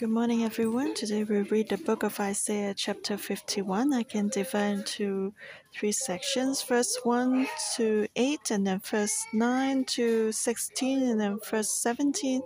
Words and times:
Good 0.00 0.08
morning, 0.08 0.44
everyone. 0.44 0.94
Today 0.94 1.24
we 1.24 1.42
read 1.42 1.68
the 1.68 1.76
book 1.76 2.04
of 2.04 2.18
Isaiah, 2.20 2.72
chapter 2.72 3.18
51. 3.18 3.92
I 3.92 4.02
can 4.02 4.28
divide 4.28 4.78
into 4.78 5.34
three 5.74 5.92
sections 5.92 6.62
first 6.62 7.04
1 7.04 7.46
to 7.76 8.08
8, 8.16 8.50
and 8.50 8.66
then 8.66 8.80
first 8.80 9.26
9 9.34 9.84
to 9.84 10.32
16, 10.32 11.02
and 11.02 11.20
then 11.20 11.38
first 11.40 11.82
17 11.82 12.40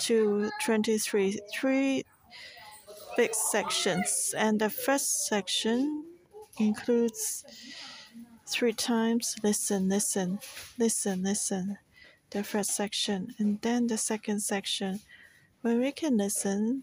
to 0.00 0.50
23. 0.62 1.40
Three 1.54 2.04
big 3.16 3.34
sections. 3.34 4.34
And 4.36 4.60
the 4.60 4.68
first 4.68 5.26
section 5.26 6.04
includes 6.58 7.42
three 8.46 8.74
times 8.74 9.36
listen, 9.42 9.88
listen, 9.88 10.40
listen, 10.78 11.22
listen. 11.22 11.78
The 12.32 12.44
first 12.44 12.76
section. 12.76 13.34
And 13.38 13.62
then 13.62 13.86
the 13.86 13.96
second 13.96 14.40
section 14.40 15.00
when 15.62 15.80
we 15.80 15.92
can 15.92 16.16
listen, 16.16 16.82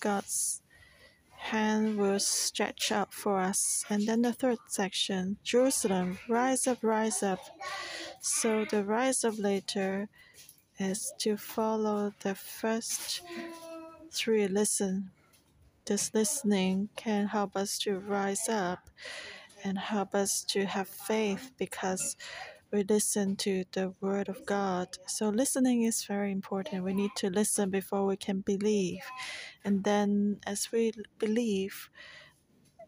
God's 0.00 0.62
hand 1.36 1.98
will 1.98 2.20
stretch 2.20 2.92
out 2.92 3.12
for 3.12 3.40
us. 3.40 3.84
And 3.90 4.06
then 4.06 4.22
the 4.22 4.32
third 4.32 4.58
section 4.68 5.36
Jerusalem, 5.44 6.18
rise 6.28 6.66
up, 6.66 6.78
rise 6.82 7.22
up. 7.22 7.40
So 8.20 8.64
the 8.64 8.84
rise 8.84 9.24
up 9.24 9.34
later 9.38 10.08
is 10.78 11.12
to 11.18 11.36
follow 11.36 12.12
the 12.20 12.36
first 12.36 13.22
three 14.12 14.46
listen. 14.46 15.10
This 15.84 16.14
listening 16.14 16.90
can 16.94 17.26
help 17.26 17.56
us 17.56 17.76
to 17.78 17.98
rise 17.98 18.48
up 18.48 18.88
and 19.64 19.78
help 19.78 20.14
us 20.14 20.44
to 20.50 20.64
have 20.64 20.88
faith 20.88 21.50
because 21.58 22.16
we 22.72 22.84
listen 22.84 23.36
to 23.36 23.64
the 23.72 23.94
word 24.00 24.28
of 24.28 24.46
God. 24.46 24.88
So 25.06 25.28
listening 25.28 25.82
is 25.82 26.04
very 26.04 26.32
important. 26.32 26.84
We 26.84 26.94
need 26.94 27.10
to 27.16 27.28
listen 27.28 27.70
before 27.70 28.06
we 28.06 28.16
can 28.16 28.40
believe. 28.40 29.02
And 29.64 29.84
then 29.84 30.38
as 30.46 30.72
we 30.72 30.92
believe, 31.18 31.90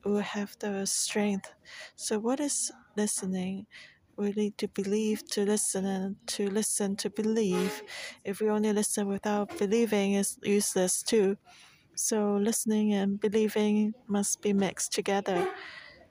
we 0.05 0.23
have 0.23 0.57
the 0.61 0.87
strength. 0.87 1.53
So 1.97 2.19
what 2.19 2.41
is 2.41 2.73
listening? 2.97 3.67
We 4.17 4.31
need 4.33 4.57
to 4.59 4.69
believe 4.69 5.27
to 5.31 5.45
listen 5.45 5.85
and 5.85 6.17
to 6.29 6.49
listen 6.49 6.97
to 6.97 7.11
believe. 7.11 7.83
If 8.25 8.41
we 8.41 8.49
only 8.49 8.73
listen 8.73 9.09
without 9.09 9.59
believing 9.59 10.15
is 10.15 10.39
useless 10.43 11.03
too. 11.03 11.37
So 11.95 12.37
listening 12.37 12.95
and 12.95 13.21
believing 13.21 13.95
must 14.07 14.41
be 14.41 14.53
mixed 14.53 14.93
together. 14.93 15.49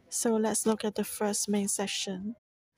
So 0.09 0.35
let's 0.35 0.65
look 0.65 0.85
at 0.85 0.95
the 0.95 1.03
first 1.03 1.49
main 1.49 1.67
section. 1.67 2.35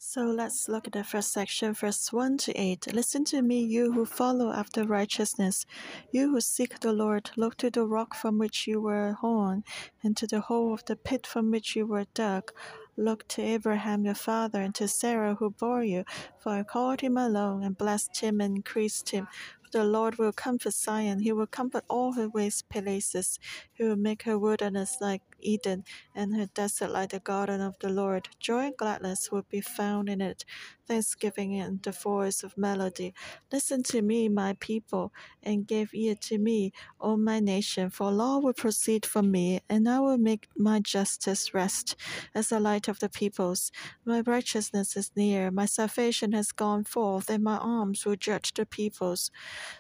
So 0.08 0.22
let's 0.26 0.70
look 0.70 0.86
at 0.86 0.94
the 0.94 1.04
first 1.04 1.34
section, 1.34 1.74
verse 1.74 2.14
1 2.14 2.38
to 2.38 2.54
8. 2.54 2.94
Listen 2.94 3.26
to 3.26 3.42
me, 3.42 3.60
you 3.62 3.92
who 3.92 4.06
follow 4.06 4.52
after 4.52 4.84
righteousness, 4.84 5.66
you 6.12 6.30
who 6.30 6.40
seek 6.42 6.80
the 6.80 6.94
Lord. 6.94 7.32
Look 7.36 7.58
to 7.58 7.72
the 7.72 7.86
rock 7.86 8.14
from 8.14 8.38
which 8.38 8.68
you 8.68 8.80
were 8.80 9.18
hewn, 9.20 9.64
and 10.04 10.16
to 10.16 10.28
the 10.28 10.42
hole 10.42 10.76
of 10.76 10.86
the 10.86 10.96
pit 10.96 11.26
from 11.26 11.50
which 11.50 11.76
you 11.76 11.88
were 11.88 12.06
dug. 12.14 12.52
Look 12.96 13.28
to 13.30 13.42
Abraham 13.42 14.06
your 14.06 14.14
father, 14.14 14.62
and 14.62 14.76
to 14.76 14.88
Sarah 14.88 15.36
who 15.36 15.50
bore 15.50 15.84
you. 15.84 16.06
For 16.38 16.52
I 16.52 16.64
called 16.64 17.02
him 17.02 17.18
alone, 17.18 17.64
and 17.64 17.76
blessed 17.76 18.22
him, 18.22 18.40
and 18.40 18.58
increased 18.58 19.10
him. 19.10 19.28
The 19.76 19.84
Lord 19.84 20.18
will 20.18 20.32
comfort 20.32 20.74
Zion. 20.74 21.20
He 21.20 21.34
will 21.34 21.48
comfort 21.48 21.84
all 21.90 22.14
her 22.14 22.30
waste 22.30 22.70
places. 22.70 23.40
He 23.74 23.84
will 23.84 23.98
make 23.98 24.24
her 24.24 24.40
wilderness 24.40 25.00
like 25.02 25.22
Eden, 25.42 25.84
and 26.16 26.34
her 26.38 26.48
desert 26.48 26.92
like 26.92 27.10
the 27.10 27.20
garden 27.20 27.60
of 27.60 27.78
the 27.82 27.90
Lord. 27.90 28.30
Joy 28.40 28.68
and 28.68 28.78
gladness 28.78 29.32
will 29.34 29.46
be 29.52 29.62
found 29.62 30.10
in 30.10 30.22
it, 30.22 30.46
thanksgiving 30.88 31.60
and 31.60 31.84
the 31.84 31.92
voice 31.92 32.42
of 32.42 32.58
melody. 32.58 33.14
Listen 33.52 33.84
to 33.84 34.02
me, 34.02 34.30
my 34.30 34.56
people, 34.62 35.12
and 35.44 35.68
give 35.68 35.92
ear 35.94 36.16
to 36.22 36.38
me, 36.38 36.72
O 37.02 37.18
my 37.18 37.42
nation, 37.42 37.90
for 37.90 38.12
law 38.12 38.40
will 38.40 38.54
proceed 38.54 39.06
from 39.06 39.30
me, 39.30 39.62
and 39.70 39.90
I 39.90 40.00
will 40.00 40.18
make 40.18 40.48
my 40.58 40.80
justice 40.80 41.54
rest 41.54 41.96
as 42.34 42.50
the 42.50 42.62
light 42.62 42.88
of 42.88 43.00
the 43.00 43.10
peoples. 43.10 43.72
My 44.06 44.22
righteousness 44.22 44.98
is 44.98 45.12
near, 45.18 45.52
my 45.52 45.66
salvation 45.68 46.32
has 46.32 46.54
gone 46.54 46.86
forth, 46.86 47.30
and 47.30 47.44
my 47.44 47.58
arms 47.58 48.06
will 48.06 48.16
judge 48.16 48.54
the 48.54 48.66
peoples. 48.66 49.32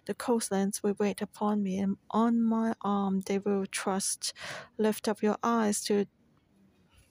The 0.05 0.13
coastlands 0.13 0.81
will 0.83 0.95
wait 0.99 1.21
upon 1.21 1.63
me, 1.63 1.79
and 1.79 1.97
on 2.11 2.41
my 2.41 2.73
arm 2.81 3.21
they 3.21 3.39
will 3.39 3.65
trust. 3.65 4.33
Lift 4.77 5.07
up 5.07 5.21
your 5.21 5.37
eyes 5.43 5.83
to 5.85 6.05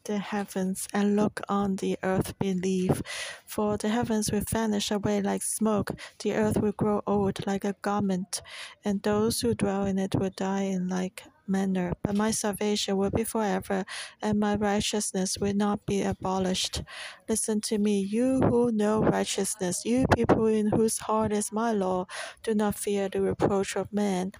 the 0.05 0.19
heavens 0.19 0.87
and 0.93 1.17
look 1.17 1.41
on 1.49 1.77
the 1.77 1.99
earth 2.03 2.39
beneath. 2.39 3.03
For 3.47 3.77
the 3.77 3.89
heavens 3.89 4.31
will 4.31 4.43
vanish 4.49 4.91
away 4.91 5.23
like 5.23 5.43
smoke, 5.43 5.93
the 6.23 6.35
earth 6.35 6.59
will 6.59 6.73
grow 6.73 7.03
old 7.07 7.47
like 7.47 7.65
a 7.65 7.75
garment, 7.83 8.43
and 8.85 9.03
those 9.03 9.41
who 9.41 9.55
dwell 9.55 9.87
in 9.87 9.99
it 9.99 10.15
will 10.15 10.31
die 10.31 10.63
in 10.63 10.89
like 10.89 11.25
manner. 11.47 11.93
But 12.03 12.17
my 12.17 12.31
salvation 12.31 12.97
will 12.97 13.11
be 13.11 13.25
forever, 13.25 13.85
and 14.23 14.39
my 14.41 14.57
righteousness 14.57 15.39
will 15.39 15.55
not 15.55 15.87
be 15.87 16.03
abolished. 16.03 16.83
Listen 17.29 17.61
to 17.63 17.79
me, 17.79 18.01
you 18.01 18.41
who 18.41 18.73
know 18.73 19.03
righteousness, 19.03 19.85
you 19.85 20.07
people 20.15 20.47
in 20.47 20.69
whose 20.71 20.99
heart 20.99 21.33
is 21.33 21.53
my 21.53 21.73
law. 21.73 22.07
Do 22.43 22.55
not 22.55 22.75
fear 22.77 23.09
the 23.09 23.21
reproach 23.21 23.77
of 23.77 23.93
man, 23.93 24.33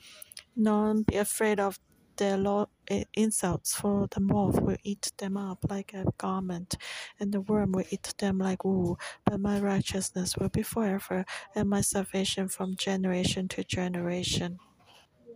nor 0.57 0.95
be 1.05 1.17
afraid 1.17 1.61
of 1.61 1.79
their 2.17 2.37
law 2.37 2.67
eh, 2.89 3.05
insults, 3.15 3.75
for 3.75 4.07
the 4.11 4.21
moth 4.21 4.61
will 4.61 4.77
eat 4.85 5.11
them 5.19 5.37
up 5.37 5.59
like 5.69 5.93
a 5.95 6.05
garment, 6.19 6.77
and 7.19 7.33
the 7.33 7.41
worm 7.41 7.73
will 7.73 7.85
eat 7.91 8.15
them 8.19 8.39
like 8.39 8.65
wool. 8.65 8.99
But 9.25 9.41
my 9.41 9.59
righteousness 9.61 10.37
will 10.37 10.49
be 10.49 10.63
forever, 10.63 11.25
and 11.55 11.69
my 11.69 11.81
salvation 11.81 12.49
from 12.49 12.77
generation 12.77 13.49
to 13.49 13.65
generation. 13.65 14.59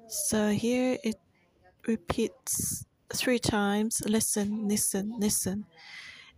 So 0.06 0.50
here 0.50 0.98
it 1.04 1.16
repeats 1.86 2.84
three 3.14 3.38
times 3.38 4.02
listen, 4.06 4.68
listen, 4.68 5.14
listen. 5.18 5.64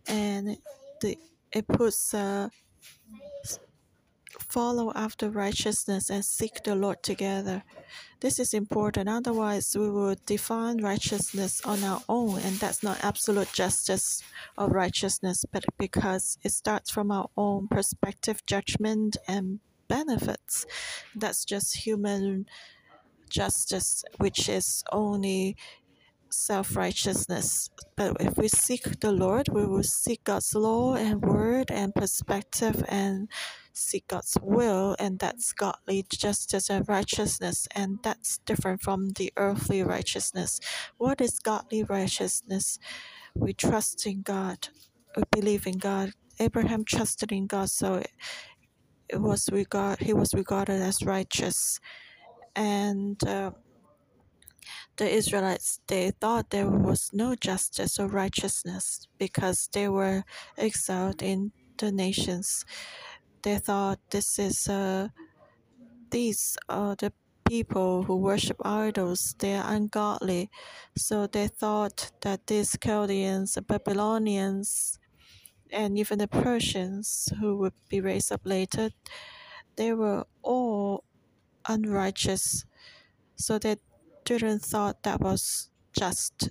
And 0.07 0.57
the, 1.01 1.17
it 1.53 1.67
puts 1.67 2.15
uh, 2.15 2.49
follow 4.39 4.93
after 4.95 5.31
righteousness 5.31 6.11
and 6.11 6.25
seek 6.25 6.63
the 6.63 6.75
Lord 6.75 7.03
together. 7.03 7.63
This 8.21 8.39
is 8.39 8.53
important, 8.53 9.09
otherwise, 9.09 9.75
we 9.77 9.91
will 9.91 10.15
define 10.27 10.83
righteousness 10.83 11.63
on 11.65 11.83
our 11.83 12.03
own, 12.09 12.39
and 12.41 12.57
that's 12.57 12.83
not 12.83 13.03
absolute 13.03 13.51
justice 13.53 14.23
of 14.59 14.73
righteousness, 14.73 15.45
but 15.51 15.65
because 15.79 16.39
it 16.43 16.53
starts 16.53 16.91
from 16.91 17.11
our 17.11 17.29
own 17.37 17.67
perspective, 17.69 18.45
judgment, 18.47 19.17
and 19.27 19.61
benefits. 19.89 20.67
That's 21.15 21.45
just 21.45 21.87
human 21.87 22.47
justice, 23.31 24.05
which 24.19 24.49
is 24.49 24.85
only 24.93 25.57
self 26.31 26.77
righteousness. 26.77 27.71
But 27.97 28.17
if 28.21 28.37
we 28.37 28.49
seek 28.49 29.01
the 29.01 29.13
Lord, 29.13 29.49
we 29.51 29.67
will 29.67 29.83
seek 29.83 30.25
God's 30.25 30.55
law 30.55 30.95
and 30.95 31.23
word 31.23 31.71
and 31.71 31.95
perspective 31.95 32.85
and 32.89 33.29
seek 33.73 34.09
God's 34.09 34.37
will, 34.43 34.97
and 34.99 35.19
that's 35.19 35.53
godly 35.53 36.05
justice 36.11 36.71
and 36.71 36.89
righteousness, 36.89 37.69
and 37.75 37.99
that's 38.03 38.39
different 38.47 38.83
from 38.83 39.11
the 39.11 39.33
earthly 39.37 39.83
righteousness. 39.83 40.61
What 40.99 41.21
is 41.21 41.39
godly 41.39 41.85
righteousness? 41.85 42.79
We 43.35 43.55
trust 43.55 44.07
in 44.07 44.23
God, 44.23 44.69
we 45.17 45.25
believe 45.33 45.67
in 45.67 45.79
God. 45.79 46.13
Abraham 46.41 46.85
trusted 46.85 47.33
in 47.33 47.47
God, 47.47 47.71
so 47.71 48.03
it 49.09 49.21
was 49.21 49.49
regard 49.53 50.01
he 50.01 50.13
was 50.15 50.35
regarded 50.35 50.83
as 50.83 51.05
righteous 51.05 51.81
and 52.55 53.23
uh, 53.25 53.53
the 54.97 55.09
Israelites 55.09 55.81
they 55.87 56.11
thought 56.11 56.51
there 56.51 56.69
was 56.69 57.11
no 57.13 57.35
justice 57.35 57.99
or 57.99 58.07
righteousness 58.07 59.09
because 59.19 59.69
they 59.73 59.89
were 59.89 60.25
exiled 60.59 61.23
in 61.23 61.53
the 61.79 61.91
nations. 61.91 62.65
They 63.43 63.59
thought 63.59 63.99
this 64.11 64.39
is 64.39 64.69
uh, 64.69 65.09
these 66.11 66.57
are 66.69 66.95
the 66.97 67.13
people 67.49 68.03
who 68.05 68.17
worship 68.17 68.59
idols. 68.65 69.35
They 69.39 69.57
are 69.57 69.73
ungodly, 69.75 70.51
so 70.97 71.27
they 71.27 71.49
thought 71.49 72.13
that 72.21 72.47
these 72.47 72.77
Chaldeans, 72.83 73.59
Babylonians, 73.67 74.99
and 75.73 75.99
even 75.99 76.19
the 76.19 76.29
Persians 76.29 77.33
who 77.41 77.57
would 77.59 77.75
be 77.89 78.01
raised 78.01 78.33
up 78.33 78.43
later, 78.45 78.91
they 79.77 79.93
were 79.93 80.27
all 80.43 81.05
unrighteous. 81.69 82.65
So 83.37 83.59
they 83.59 83.77
didn't 84.25 84.61
thought 84.63 85.03
that 85.03 85.21
was 85.21 85.71
just. 85.99 86.51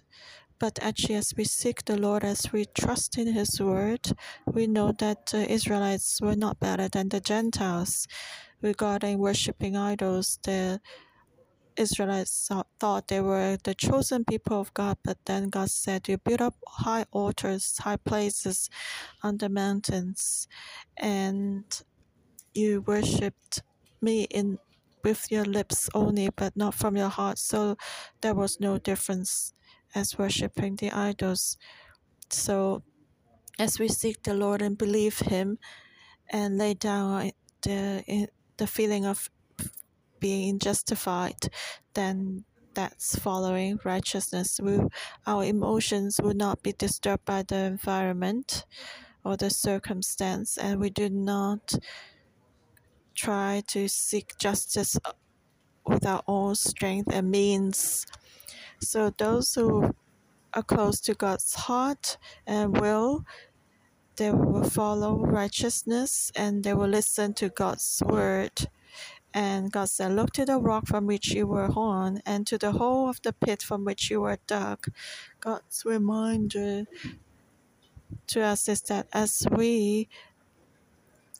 But 0.59 0.77
actually, 0.81 1.15
as 1.15 1.33
we 1.37 1.45
seek 1.45 1.85
the 1.85 1.97
Lord, 1.97 2.23
as 2.23 2.51
we 2.51 2.65
trust 2.65 3.17
in 3.17 3.33
His 3.33 3.61
word, 3.61 4.11
we 4.45 4.67
know 4.67 4.91
that 4.99 5.27
the 5.27 5.49
Israelites 5.49 6.19
were 6.21 6.35
not 6.35 6.59
better 6.59 6.89
than 6.89 7.09
the 7.09 7.21
Gentiles. 7.21 8.07
Regarding 8.61 9.19
worshipping 9.19 9.77
idols, 9.77 10.37
the 10.43 10.81
Israelites 11.77 12.49
thought 12.79 13.07
they 13.07 13.21
were 13.21 13.57
the 13.63 13.73
chosen 13.73 14.25
people 14.25 14.59
of 14.59 14.73
God, 14.73 14.97
but 15.03 15.17
then 15.25 15.49
God 15.49 15.69
said, 15.69 16.09
You 16.09 16.17
build 16.17 16.41
up 16.41 16.55
high 16.67 17.05
altars, 17.11 17.77
high 17.79 17.97
places 17.97 18.69
on 19.23 19.37
the 19.37 19.49
mountains, 19.49 20.47
and 20.97 21.63
you 22.53 22.81
worshipped 22.81 23.63
me 24.01 24.23
in 24.23 24.59
with 25.03 25.31
your 25.31 25.45
lips 25.45 25.89
only, 25.93 26.29
but 26.35 26.55
not 26.55 26.73
from 26.73 26.97
your 26.97 27.09
heart. 27.09 27.37
So 27.37 27.77
there 28.21 28.35
was 28.35 28.59
no 28.59 28.77
difference 28.77 29.53
as 29.95 30.17
worshipping 30.17 30.75
the 30.75 30.91
idols. 30.91 31.57
So 32.29 32.83
as 33.57 33.79
we 33.79 33.87
seek 33.87 34.23
the 34.23 34.33
Lord 34.33 34.61
and 34.61 34.77
believe 34.77 35.19
Him 35.19 35.57
and 36.29 36.57
lay 36.57 36.73
down 36.73 37.31
the, 37.61 38.27
the 38.57 38.67
feeling 38.67 39.05
of 39.05 39.29
being 40.19 40.59
justified, 40.59 41.49
then 41.93 42.45
that's 42.73 43.17
following 43.17 43.79
righteousness. 43.83 44.59
We, 44.61 44.79
our 45.25 45.43
emotions 45.43 46.19
will 46.21 46.35
not 46.35 46.61
be 46.61 46.73
disturbed 46.73 47.25
by 47.25 47.43
the 47.43 47.57
environment 47.57 48.65
or 49.23 49.35
the 49.35 49.49
circumstance, 49.49 50.57
and 50.57 50.79
we 50.79 50.89
do 50.89 51.09
not 51.09 51.73
try 53.19 53.61
to 53.67 53.89
seek 53.89 54.37
justice 54.37 54.97
uh, 55.03 55.11
with 55.85 56.05
our 56.05 56.23
own 56.27 56.55
strength 56.55 57.11
and 57.11 57.29
means. 57.29 58.05
So 58.79 59.11
those 59.17 59.53
who 59.55 59.93
are 60.53 60.63
close 60.63 61.01
to 61.01 61.13
God's 61.13 61.53
heart 61.53 62.17
and 62.47 62.79
will, 62.79 63.25
they 64.15 64.31
will 64.31 64.63
follow 64.63 65.17
righteousness 65.19 66.31
and 66.35 66.63
they 66.63 66.73
will 66.73 66.87
listen 66.87 67.33
to 67.35 67.49
God's 67.49 68.01
word. 68.05 68.53
And 69.33 69.71
God 69.71 69.89
said, 69.89 70.13
Look 70.13 70.31
to 70.33 70.45
the 70.45 70.57
rock 70.59 70.87
from 70.87 71.05
which 71.05 71.33
you 71.33 71.45
were 71.45 71.67
horn, 71.67 72.19
and 72.25 72.47
to 72.47 72.57
the 72.57 72.71
hole 72.71 73.09
of 73.09 73.21
the 73.21 73.31
pit 73.31 73.61
from 73.61 73.85
which 73.85 74.09
you 74.09 74.21
were 74.21 74.39
dug. 74.47 74.87
God's 75.39 75.83
reminder 75.85 76.85
to 78.27 78.41
us 78.41 78.67
is 78.67 78.81
that 78.83 79.07
as 79.13 79.45
we 79.51 80.09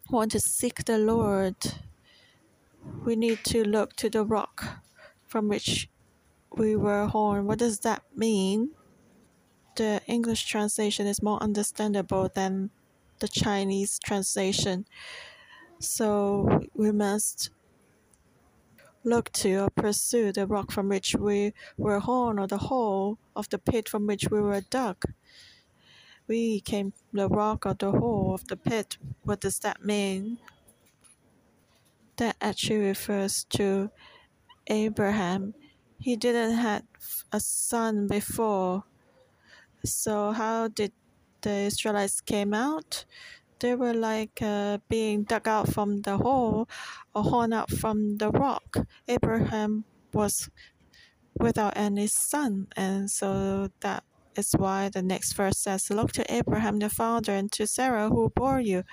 want 0.10 0.32
to 0.32 0.40
seek 0.40 0.86
the 0.86 0.98
Lord, 0.98 1.56
we 3.06 3.16
need 3.16 3.44
to 3.46 3.64
look 3.64 3.96
to 3.98 4.10
the 4.10 4.24
rock 4.26 4.84
from 5.28 5.48
which 5.48 5.90
we 6.52 6.76
were 6.76 7.06
horn. 7.06 7.46
What 7.46 7.60
does 7.60 7.80
that 7.82 8.04
mean? 8.16 8.72
The 9.76 10.02
English 10.08 10.46
translation 10.46 11.06
is 11.08 11.22
more 11.22 11.42
understandable 11.42 12.30
than 12.34 12.72
the 13.20 13.28
Chinese 13.28 14.00
translation. 14.00 14.86
So 15.80 16.62
we 16.74 16.92
must 16.92 17.52
look 19.04 19.32
to 19.32 19.64
or 19.64 19.70
pursue 19.70 20.32
the 20.32 20.48
rock 20.48 20.72
from 20.72 20.90
which 20.90 21.16
we 21.16 21.54
were 21.78 22.00
horn 22.00 22.40
or 22.40 22.48
the 22.48 22.58
hole 22.58 23.18
of 23.36 23.50
the 23.50 23.58
pit 23.58 23.88
from 23.88 24.08
which 24.08 24.30
we 24.30 24.42
were 24.42 24.62
dug. 24.62 25.04
We 26.30 26.62
came 26.62 26.94
the 27.12 27.28
rock 27.28 27.66
or 27.66 27.74
the 27.74 27.92
hole 27.92 28.36
of 28.36 28.48
the 28.48 28.56
pit. 28.56 28.98
What 29.24 29.42
does 29.42 29.60
that 29.60 29.84
mean? 29.84 30.38
That 32.18 32.38
actually 32.40 32.86
refers 32.86 33.44
to 33.58 33.90
Abraham. 34.68 35.56
He 36.00 36.16
didn't 36.16 36.56
have 36.56 36.84
a 37.34 37.40
son 37.42 38.08
before. 38.08 38.84
So 39.84 40.32
how 40.32 40.70
did 40.70 40.94
the 41.42 41.68
Israelites 41.68 42.22
came 42.22 42.54
out? 42.54 43.06
they 43.60 43.76
were 43.76 43.94
like 43.94 44.42
uh, 44.42 44.78
being 44.88 45.24
dug 45.24 45.48
out 45.48 45.70
from 45.70 46.02
the 46.02 46.18
hole 46.18 46.68
or 47.14 47.24
horn 47.24 47.54
out 47.54 47.70
from 47.70 48.18
the 48.18 48.30
rock. 48.32 48.78
Abraham 49.08 49.86
was 50.14 50.50
without 51.38 51.76
any 51.76 52.08
son, 52.08 52.68
and 52.76 53.10
so 53.12 53.70
that 53.82 54.04
is 54.40 54.54
why 54.54 54.90
the 54.90 55.04
next 55.04 55.34
verse 55.34 55.60
says, 55.60 55.90
Look 55.90 56.12
to 56.14 56.34
Abraham 56.34 56.80
the 56.80 56.90
father 56.90 57.34
and 57.34 57.52
to 57.52 57.68
Sarah 57.68 58.10
who 58.10 58.30
bore 58.36 58.60
you. 58.60 58.84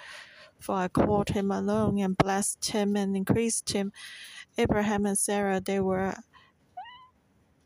For 0.58 0.74
I 0.74 0.88
called 0.88 1.30
him 1.30 1.50
alone 1.50 1.98
and 1.98 2.16
blessed 2.16 2.64
him 2.66 2.96
and 2.96 3.16
increased 3.16 3.70
him. 3.72 3.92
Abraham 4.58 5.06
and 5.06 5.18
Sarah, 5.18 5.60
they 5.60 5.80
were 5.80 6.14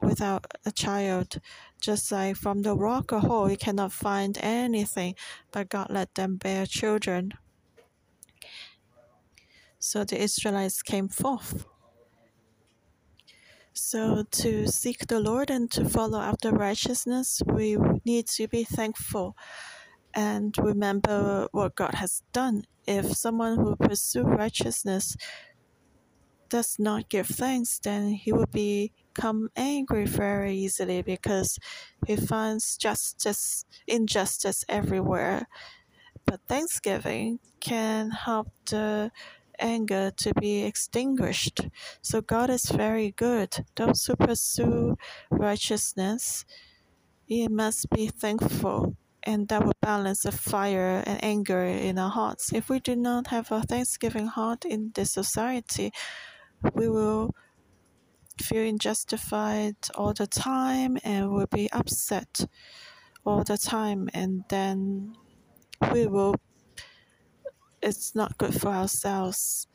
without 0.00 0.46
a 0.66 0.72
child. 0.72 1.40
Just 1.80 2.12
like 2.12 2.36
from 2.36 2.62
the 2.62 2.76
rock 2.76 3.12
or 3.12 3.20
hole, 3.20 3.50
you 3.50 3.56
cannot 3.56 3.92
find 3.92 4.36
anything, 4.40 5.14
but 5.50 5.68
God 5.68 5.88
let 5.90 6.14
them 6.14 6.36
bear 6.36 6.66
children. 6.66 7.32
So 9.78 10.04
the 10.04 10.20
Israelites 10.20 10.82
came 10.82 11.08
forth. 11.08 11.64
So, 13.72 14.24
to 14.30 14.66
seek 14.66 15.06
the 15.06 15.20
Lord 15.20 15.48
and 15.48 15.70
to 15.72 15.88
follow 15.88 16.20
after 16.20 16.50
righteousness, 16.50 17.40
we 17.46 17.76
need 18.04 18.26
to 18.28 18.48
be 18.48 18.64
thankful 18.64 19.36
and 20.14 20.54
remember 20.58 21.48
what 21.52 21.76
God 21.76 21.94
has 21.94 22.22
done. 22.32 22.64
If 22.86 23.16
someone 23.16 23.56
who 23.56 23.76
pursue 23.76 24.22
righteousness 24.22 25.16
does 26.48 26.76
not 26.78 27.08
give 27.08 27.28
thanks, 27.28 27.78
then 27.78 28.10
he 28.10 28.32
will 28.32 28.46
become 28.52 29.48
angry 29.54 30.04
very 30.04 30.56
easily 30.56 31.00
because 31.02 31.58
he 32.06 32.16
finds 32.16 32.76
justice, 32.76 33.64
injustice 33.86 34.64
everywhere. 34.68 35.46
But 36.26 36.40
thanksgiving 36.48 37.38
can 37.60 38.10
help 38.10 38.48
the 38.68 39.12
anger 39.60 40.10
to 40.16 40.34
be 40.34 40.64
extinguished. 40.64 41.60
So 42.02 42.20
God 42.20 42.50
is 42.50 42.64
very 42.64 43.12
good. 43.12 43.64
Those 43.76 44.04
who 44.04 44.16
pursue 44.16 44.96
righteousness, 45.30 46.44
he 47.26 47.48
must 47.48 47.88
be 47.90 48.08
thankful 48.08 48.96
and 49.22 49.48
that 49.48 49.64
will 49.64 49.76
balance 49.80 50.22
the 50.22 50.32
fire 50.32 51.02
and 51.06 51.22
anger 51.22 51.62
in 51.62 51.98
our 51.98 52.10
hearts. 52.10 52.52
If 52.52 52.68
we 52.70 52.80
do 52.80 52.96
not 52.96 53.28
have 53.28 53.52
a 53.52 53.62
thanksgiving 53.62 54.26
heart 54.26 54.64
in 54.64 54.92
this 54.94 55.12
society, 55.12 55.92
we 56.74 56.88
will 56.88 57.34
feel 58.40 58.66
unjustified 58.66 59.76
all 59.94 60.14
the 60.14 60.26
time 60.26 60.98
and 61.04 61.30
will 61.30 61.46
be 61.50 61.70
upset 61.72 62.46
all 63.24 63.44
the 63.44 63.58
time 63.58 64.08
and 64.14 64.44
then 64.48 65.14
we 65.92 66.06
will 66.06 66.34
it's 67.82 68.14
not 68.14 68.38
good 68.38 68.54
for 68.60 68.68
ourselves. 68.68 69.66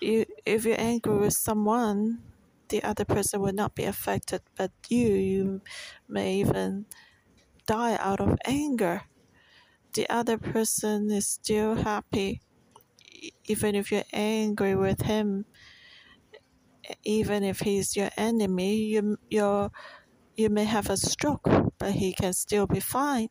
You 0.00 0.26
if 0.44 0.64
you're 0.64 0.80
angry 0.80 1.16
with 1.16 1.34
someone 1.34 2.22
the 2.68 2.82
other 2.82 3.04
person 3.04 3.40
will 3.40 3.52
not 3.52 3.74
be 3.74 3.84
affected 3.84 4.40
but 4.56 4.72
you 4.88 5.08
you 5.14 5.60
may 6.08 6.36
even 6.36 6.86
die 7.66 7.96
out 8.00 8.20
of 8.20 8.38
anger. 8.44 9.02
The 9.94 10.08
other 10.10 10.38
person 10.38 11.10
is 11.10 11.26
still 11.28 11.76
happy. 11.76 12.40
Even 13.44 13.74
if 13.74 13.92
you're 13.92 14.10
angry 14.12 14.74
with 14.74 15.02
him 15.02 15.46
even 17.04 17.42
if 17.42 17.60
he's 17.60 17.96
your 17.96 18.10
enemy, 18.16 18.76
you 18.76 19.18
you 19.30 19.70
you 20.36 20.50
may 20.50 20.64
have 20.64 20.90
a 20.90 20.96
stroke, 20.96 21.46
but 21.78 21.92
he 21.92 22.12
can 22.12 22.32
still 22.32 22.66
be 22.66 22.80
fine. 22.80 23.28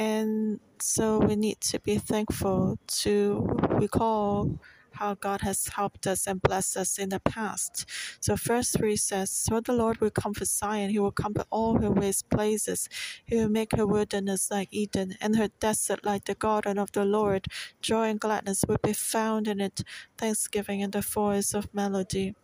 And 0.00 0.60
so 0.80 1.18
we 1.18 1.36
need 1.36 1.60
to 1.60 1.78
be 1.78 1.98
thankful 1.98 2.78
to 3.02 3.46
recall 3.68 4.58
how 4.92 5.12
God 5.12 5.42
has 5.42 5.68
helped 5.68 6.06
us 6.06 6.26
and 6.26 6.40
blessed 6.40 6.78
us 6.78 6.98
in 6.98 7.10
the 7.10 7.20
past. 7.20 7.84
So 8.18 8.34
verse 8.34 8.70
3 8.70 8.96
says, 8.96 9.30
So 9.30 9.60
the 9.60 9.74
Lord 9.74 10.00
will 10.00 10.08
comfort 10.08 10.48
Zion, 10.48 10.88
he 10.88 10.98
will 10.98 11.12
comfort 11.12 11.46
all 11.50 11.78
her 11.82 11.90
waste 11.90 12.30
places. 12.30 12.88
He 13.26 13.36
will 13.36 13.50
make 13.50 13.76
her 13.76 13.86
wilderness 13.86 14.50
like 14.50 14.68
Eden, 14.70 15.16
and 15.20 15.36
her 15.36 15.48
desert 15.60 16.02
like 16.02 16.24
the 16.24 16.34
garden 16.34 16.78
of 16.78 16.92
the 16.92 17.04
Lord. 17.04 17.44
Joy 17.82 18.08
and 18.08 18.18
gladness 18.18 18.64
will 18.66 18.80
be 18.82 18.94
found 18.94 19.48
in 19.48 19.60
it, 19.60 19.82
thanksgiving 20.16 20.80
in 20.80 20.92
the 20.92 21.02
voice 21.02 21.52
of 21.52 21.74
melody. 21.74 22.34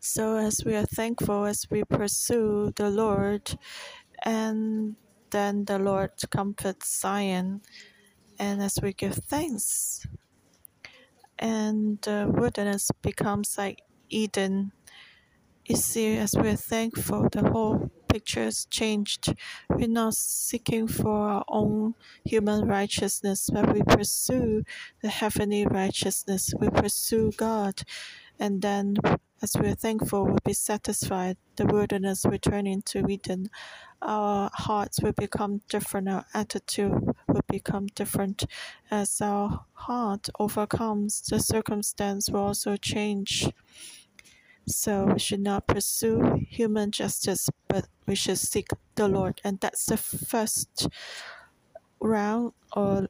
So 0.00 0.36
as 0.36 0.64
we 0.64 0.74
are 0.74 0.86
thankful 0.86 1.44
as 1.44 1.68
we 1.70 1.84
pursue 1.84 2.72
the 2.74 2.90
Lord, 2.90 3.56
and 4.24 4.96
then 5.30 5.64
the 5.64 5.78
Lord 5.78 6.12
comforts 6.30 7.00
Zion, 7.00 7.62
and 8.38 8.62
as 8.62 8.78
we 8.82 8.92
give 8.92 9.14
thanks, 9.14 10.06
and 11.38 12.00
the 12.02 12.30
wilderness 12.32 12.90
becomes 13.02 13.56
like 13.58 13.82
Eden. 14.08 14.72
You 15.64 15.76
see, 15.76 16.16
as 16.16 16.34
we're 16.34 16.56
thankful, 16.56 17.28
the 17.30 17.50
whole 17.50 17.90
picture 18.08 18.44
has 18.44 18.64
changed. 18.64 19.34
We're 19.68 19.86
not 19.88 20.14
seeking 20.14 20.88
for 20.88 21.28
our 21.28 21.44
own 21.46 21.94
human 22.24 22.66
righteousness, 22.66 23.50
but 23.52 23.72
we 23.72 23.82
pursue 23.82 24.62
the 25.02 25.08
heavenly 25.08 25.66
righteousness. 25.66 26.54
We 26.58 26.70
pursue 26.70 27.32
God, 27.36 27.82
and 28.38 28.62
then 28.62 28.96
as 29.40 29.56
we're 29.56 29.74
thankful, 29.74 30.24
we'll 30.24 30.38
be 30.44 30.52
satisfied. 30.52 31.36
The 31.56 31.66
wilderness 31.66 32.24
will 32.24 32.38
turn 32.38 32.66
into 32.66 33.06
Eden. 33.08 33.50
Our 34.02 34.50
hearts 34.52 35.00
will 35.00 35.12
become 35.12 35.62
different. 35.68 36.08
Our 36.08 36.24
attitude 36.34 36.92
will 37.28 37.44
become 37.48 37.86
different. 37.86 38.44
As 38.90 39.20
our 39.20 39.64
heart 39.72 40.28
overcomes, 40.38 41.20
the 41.22 41.38
circumstance 41.40 42.30
will 42.30 42.40
also 42.40 42.76
change. 42.76 43.48
So 44.66 45.06
we 45.06 45.18
should 45.18 45.40
not 45.40 45.66
pursue 45.66 46.44
human 46.48 46.90
justice, 46.90 47.48
but 47.68 47.88
we 48.06 48.14
should 48.14 48.38
seek 48.38 48.68
the 48.96 49.08
Lord. 49.08 49.40
And 49.44 49.60
that's 49.60 49.86
the 49.86 49.96
first 49.96 50.88
round 52.00 52.52
or 52.72 53.08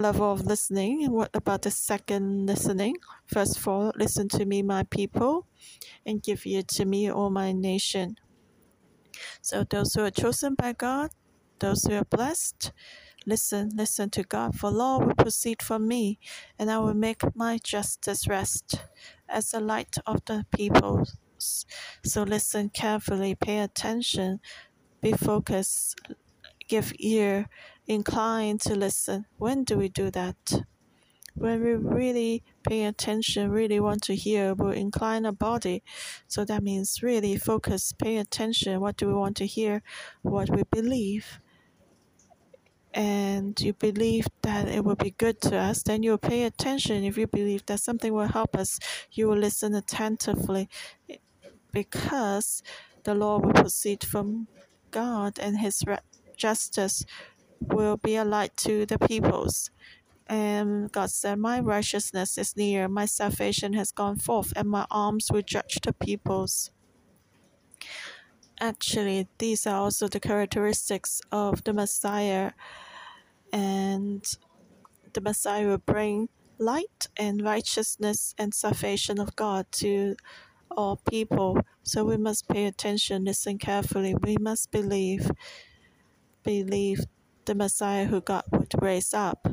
level 0.00 0.32
of 0.32 0.46
listening. 0.46 1.04
And 1.04 1.12
what 1.12 1.30
about 1.34 1.62
the 1.62 1.70
second 1.70 2.46
listening? 2.46 2.96
First 3.26 3.58
of 3.58 3.68
all, 3.68 3.92
listen 3.96 4.28
to 4.30 4.44
me, 4.44 4.62
my 4.62 4.82
people, 4.84 5.46
and 6.04 6.22
give 6.22 6.46
ear 6.46 6.62
to 6.62 6.84
me, 6.84 7.10
all 7.10 7.30
my 7.30 7.52
nation. 7.52 8.16
So 9.42 9.64
those 9.64 9.94
who 9.94 10.02
are 10.02 10.10
chosen 10.10 10.54
by 10.54 10.72
God, 10.72 11.10
those 11.58 11.84
who 11.84 11.94
are 11.94 12.04
blessed, 12.04 12.72
listen, 13.26 13.70
listen 13.74 14.10
to 14.10 14.22
God, 14.22 14.54
for 14.54 14.70
law 14.70 14.98
will 14.98 15.14
proceed 15.14 15.62
from 15.62 15.86
me, 15.86 16.18
and 16.58 16.70
I 16.70 16.78
will 16.78 16.94
make 16.94 17.22
my 17.36 17.58
justice 17.62 18.26
rest 18.26 18.80
as 19.28 19.50
the 19.50 19.60
light 19.60 19.96
of 20.06 20.24
the 20.24 20.46
people. 20.54 21.04
So 21.38 22.22
listen 22.22 22.70
carefully, 22.70 23.34
pay 23.34 23.58
attention, 23.58 24.40
be 25.02 25.12
focused, 25.12 26.00
give 26.68 26.92
ear, 26.98 27.48
incline 27.86 28.58
to 28.58 28.74
listen. 28.74 29.26
When 29.36 29.64
do 29.64 29.76
we 29.78 29.88
do 29.88 30.10
that? 30.10 30.62
When 31.34 31.62
we 31.62 31.74
really 31.74 32.42
pay 32.68 32.84
attention, 32.84 33.50
really 33.50 33.80
want 33.80 34.02
to 34.04 34.14
hear, 34.14 34.54
we'll 34.54 34.72
incline 34.72 35.24
our 35.24 35.32
body. 35.32 35.82
So 36.26 36.44
that 36.44 36.62
means 36.62 37.02
really 37.02 37.36
focus, 37.36 37.92
pay 37.92 38.16
attention. 38.18 38.80
What 38.80 38.96
do 38.96 39.06
we 39.06 39.14
want 39.14 39.36
to 39.38 39.46
hear? 39.46 39.82
What 40.22 40.50
we 40.50 40.64
believe. 40.64 41.40
And 42.92 43.58
you 43.60 43.72
believe 43.72 44.26
that 44.42 44.68
it 44.68 44.84
will 44.84 44.96
be 44.96 45.12
good 45.12 45.40
to 45.42 45.56
us, 45.56 45.84
then 45.84 46.02
you'll 46.02 46.18
pay 46.18 46.42
attention. 46.42 47.04
If 47.04 47.16
you 47.16 47.28
believe 47.28 47.64
that 47.66 47.78
something 47.78 48.12
will 48.12 48.26
help 48.26 48.56
us, 48.56 48.80
you 49.12 49.28
will 49.28 49.38
listen 49.38 49.74
attentively 49.76 50.68
because 51.72 52.64
the 53.04 53.14
law 53.14 53.38
will 53.38 53.52
proceed 53.52 54.02
from 54.02 54.48
God 54.90 55.38
and 55.38 55.60
His 55.60 55.84
justice 56.36 57.04
will 57.60 57.96
be 57.96 58.16
a 58.16 58.24
light 58.24 58.56
to 58.58 58.86
the 58.86 58.98
peoples. 58.98 59.70
And 60.26 60.92
God 60.92 61.10
said, 61.10 61.38
My 61.38 61.60
righteousness 61.60 62.38
is 62.38 62.56
near, 62.56 62.88
my 62.88 63.04
salvation 63.04 63.72
has 63.72 63.90
gone 63.90 64.16
forth, 64.16 64.52
and 64.54 64.68
my 64.68 64.86
arms 64.90 65.28
will 65.32 65.42
judge 65.42 65.80
the 65.82 65.92
peoples. 65.92 66.70
Actually, 68.60 69.26
these 69.38 69.66
are 69.66 69.76
also 69.76 70.06
the 70.06 70.20
characteristics 70.20 71.20
of 71.32 71.64
the 71.64 71.72
Messiah, 71.72 72.52
and 73.52 74.24
the 75.12 75.20
Messiah 75.20 75.66
will 75.66 75.78
bring 75.78 76.28
light 76.58 77.08
and 77.16 77.42
righteousness 77.42 78.34
and 78.38 78.54
salvation 78.54 79.18
of 79.18 79.34
God 79.34 79.66
to 79.72 80.14
all 80.70 81.00
people. 81.10 81.60
So 81.82 82.04
we 82.04 82.16
must 82.16 82.48
pay 82.48 82.66
attention, 82.66 83.24
listen 83.24 83.58
carefully. 83.58 84.14
We 84.14 84.36
must 84.38 84.70
believe 84.70 85.30
believe 86.42 87.04
the 87.50 87.54
Messiah 87.56 88.04
who 88.04 88.20
God 88.20 88.44
would 88.52 88.72
raise 88.80 89.12
up. 89.12 89.48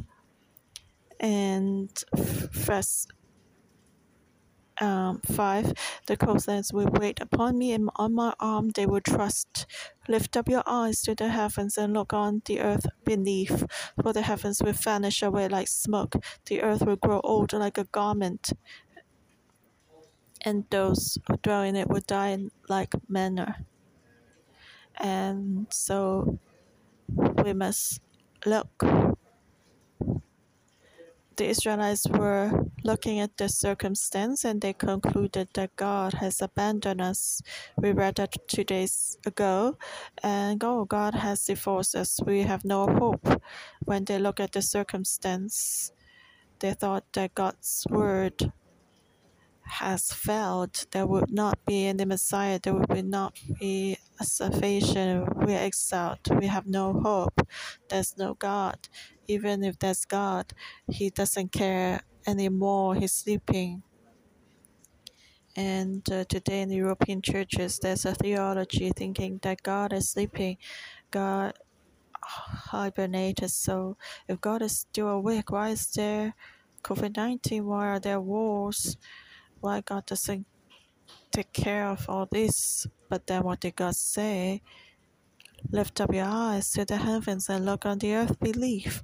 And 1.20 1.90
verse 2.14 3.08
um, 4.80 5.20
5 5.26 5.74
The 6.06 6.16
coastlands 6.16 6.72
will 6.72 6.92
wait 6.92 7.20
upon 7.20 7.58
me, 7.58 7.74
and 7.74 7.90
on 7.96 8.14
my 8.14 8.36
arm 8.40 8.70
they 8.70 8.86
will 8.86 9.02
trust. 9.02 9.66
Lift 10.08 10.38
up 10.38 10.48
your 10.48 10.62
eyes 10.68 11.02
to 11.02 11.16
the 11.16 11.30
heavens 11.30 11.76
and 11.76 11.92
look 11.94 12.14
on 12.14 12.44
the 12.46 12.60
earth 12.60 12.86
beneath, 13.04 13.66
for 14.00 14.14
the 14.14 14.22
heavens 14.22 14.62
will 14.62 14.74
vanish 14.74 15.24
away 15.24 15.48
like 15.48 15.68
smoke, 15.68 16.14
the 16.46 16.62
earth 16.62 16.84
will 16.86 16.98
grow 16.98 17.20
old 17.24 17.52
like 17.54 17.80
a 17.80 17.86
garment, 17.86 18.54
and 20.46 20.66
those 20.70 21.18
who 21.28 21.36
dwell 21.38 21.64
in 21.64 21.76
it 21.76 21.90
will 21.90 22.06
die 22.06 22.30
in 22.30 22.52
like 22.70 22.94
manner. 23.10 23.66
And 25.00 25.66
so 25.72 26.40
we 27.48 27.54
must 27.54 28.02
look. 28.46 28.68
The 31.38 31.48
Israelites 31.48 32.06
were 32.10 32.52
looking 32.84 33.22
at 33.22 33.38
the 33.38 33.48
circumstance 33.48 34.44
and 34.44 34.60
they 34.60 34.74
concluded 34.74 35.48
that 35.54 35.74
God 35.78 36.16
has 36.16 36.42
abandoned 36.42 37.00
us. 37.00 37.42
We 37.78 37.94
read 37.94 38.16
that 38.16 38.36
two 38.50 38.66
days 38.66 39.18
ago, 39.26 39.78
and 40.24 40.62
oh, 40.62 40.84
God 40.84 41.14
has 41.16 41.46
divorced 41.46 41.96
us. 41.96 42.20
We 42.26 42.42
have 42.42 42.66
no 42.66 42.86
hope. 42.86 43.42
When 43.86 44.04
they 44.04 44.20
look 44.20 44.42
at 44.42 44.52
the 44.52 44.62
circumstance, 44.62 45.94
they 46.60 46.74
thought 46.74 47.06
that 47.14 47.34
God's 47.34 47.88
word 47.90 48.52
has 49.68 50.12
failed, 50.12 50.86
there 50.92 51.06
would 51.06 51.32
not 51.32 51.64
be 51.66 51.88
any 51.88 52.06
Messiah, 52.06 52.60
there 52.62 52.74
would 52.74 53.06
not 53.06 53.38
be 53.60 53.98
a 54.20 54.24
salvation. 54.24 55.26
We 55.36 55.54
are 55.54 55.60
exiled, 55.60 56.20
we 56.40 56.48
have 56.48 56.66
no 56.66 56.94
hope, 56.94 57.48
there's 57.90 58.18
no 58.18 58.34
God. 58.34 58.88
Even 59.28 59.64
if 59.64 59.78
there's 59.80 60.06
God, 60.06 60.54
He 60.90 61.10
doesn't 61.10 61.52
care 61.52 62.02
anymore, 62.26 62.96
He's 62.96 63.14
sleeping. 63.14 63.84
And 65.56 66.08
uh, 66.12 66.24
today 66.26 66.62
in 66.62 66.70
the 66.70 66.76
European 66.76 67.22
churches, 67.22 67.80
there's 67.80 68.06
a 68.06 68.14
theology 68.14 68.92
thinking 68.96 69.40
that 69.42 69.64
God 69.64 69.92
is 69.92 70.10
sleeping, 70.12 70.58
God 71.10 71.54
hibernated. 72.22 73.52
So 73.52 73.98
if 74.28 74.40
God 74.40 74.62
is 74.62 74.80
still 74.80 75.10
awake, 75.10 75.52
why 75.52 75.70
is 75.70 75.88
there 75.88 76.36
COVID 76.84 77.18
19? 77.18 77.66
Why 77.66 77.88
are 77.88 78.00
there 78.00 78.22
wars? 78.22 78.98
Why 79.62 79.82
God 79.82 80.06
doesn't 80.06 80.46
take 81.32 81.54
care 81.54 81.88
of 81.88 82.10
all 82.10 82.28
this. 82.32 82.88
But 83.10 83.28
then 83.28 83.44
what 83.44 83.60
did 83.62 83.76
God 83.76 83.96
say? 83.96 84.62
Lift 85.72 86.00
up 86.02 86.14
your 86.14 86.26
eyes 86.26 86.72
to 86.72 86.86
the 86.86 86.98
heavens 86.98 87.50
and 87.50 87.66
look 87.66 87.86
on 87.86 87.98
the 88.00 88.14
earth, 88.14 88.40
believe. 88.40 89.04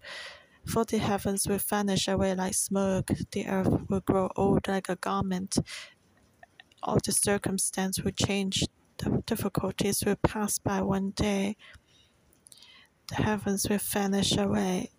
For 0.66 0.86
the 0.86 0.98
heavens 0.98 1.48
will 1.48 1.58
vanish 1.58 2.08
away 2.08 2.36
like 2.36 2.54
smoke, 2.54 3.12
the 3.32 3.48
earth 3.48 3.90
will 3.90 4.00
grow 4.00 4.30
old 4.36 4.68
like 4.68 4.88
a 4.88 4.96
garment. 4.96 5.58
All 6.82 7.00
the 7.04 7.12
circumstance 7.12 8.02
will 8.02 8.12
change, 8.12 8.64
the 8.98 9.22
difficulties 9.26 10.04
will 10.06 10.16
pass 10.16 10.60
by 10.60 10.82
one 10.82 11.12
day. 11.12 11.58
The 13.10 13.16
heavens 13.16 13.68
will 13.70 13.80
vanish 13.80 14.38
away. 14.38 14.92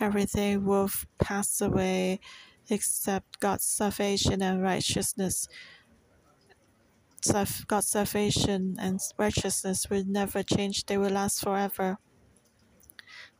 Everything 0.00 0.64
will 0.64 0.90
pass 1.18 1.60
away 1.60 2.20
except 2.68 3.40
God's 3.40 3.64
salvation 3.64 4.42
and 4.42 4.62
righteousness. 4.62 5.48
God's 7.68 7.88
salvation 7.88 8.76
and 8.80 9.00
righteousness 9.16 9.88
will 9.88 10.04
never 10.06 10.42
change, 10.42 10.86
they 10.86 10.98
will 10.98 11.10
last 11.10 11.40
forever. 11.40 11.98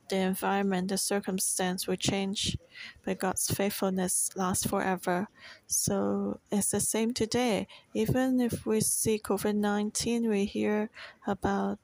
The 0.09 0.17
environment, 0.17 0.89
the 0.89 0.97
circumstance 0.97 1.87
will 1.87 1.95
change, 1.95 2.57
but 3.03 3.19
God's 3.19 3.47
faithfulness 3.47 4.29
lasts 4.35 4.67
forever. 4.67 5.27
So 5.65 6.39
it's 6.51 6.71
the 6.71 6.79
same 6.79 7.13
today. 7.13 7.67
Even 7.93 8.39
if 8.39 8.65
we 8.65 8.81
see 8.81 9.17
COVID 9.17 9.55
19, 9.55 10.29
we 10.29 10.45
hear 10.45 10.89
about 11.25 11.79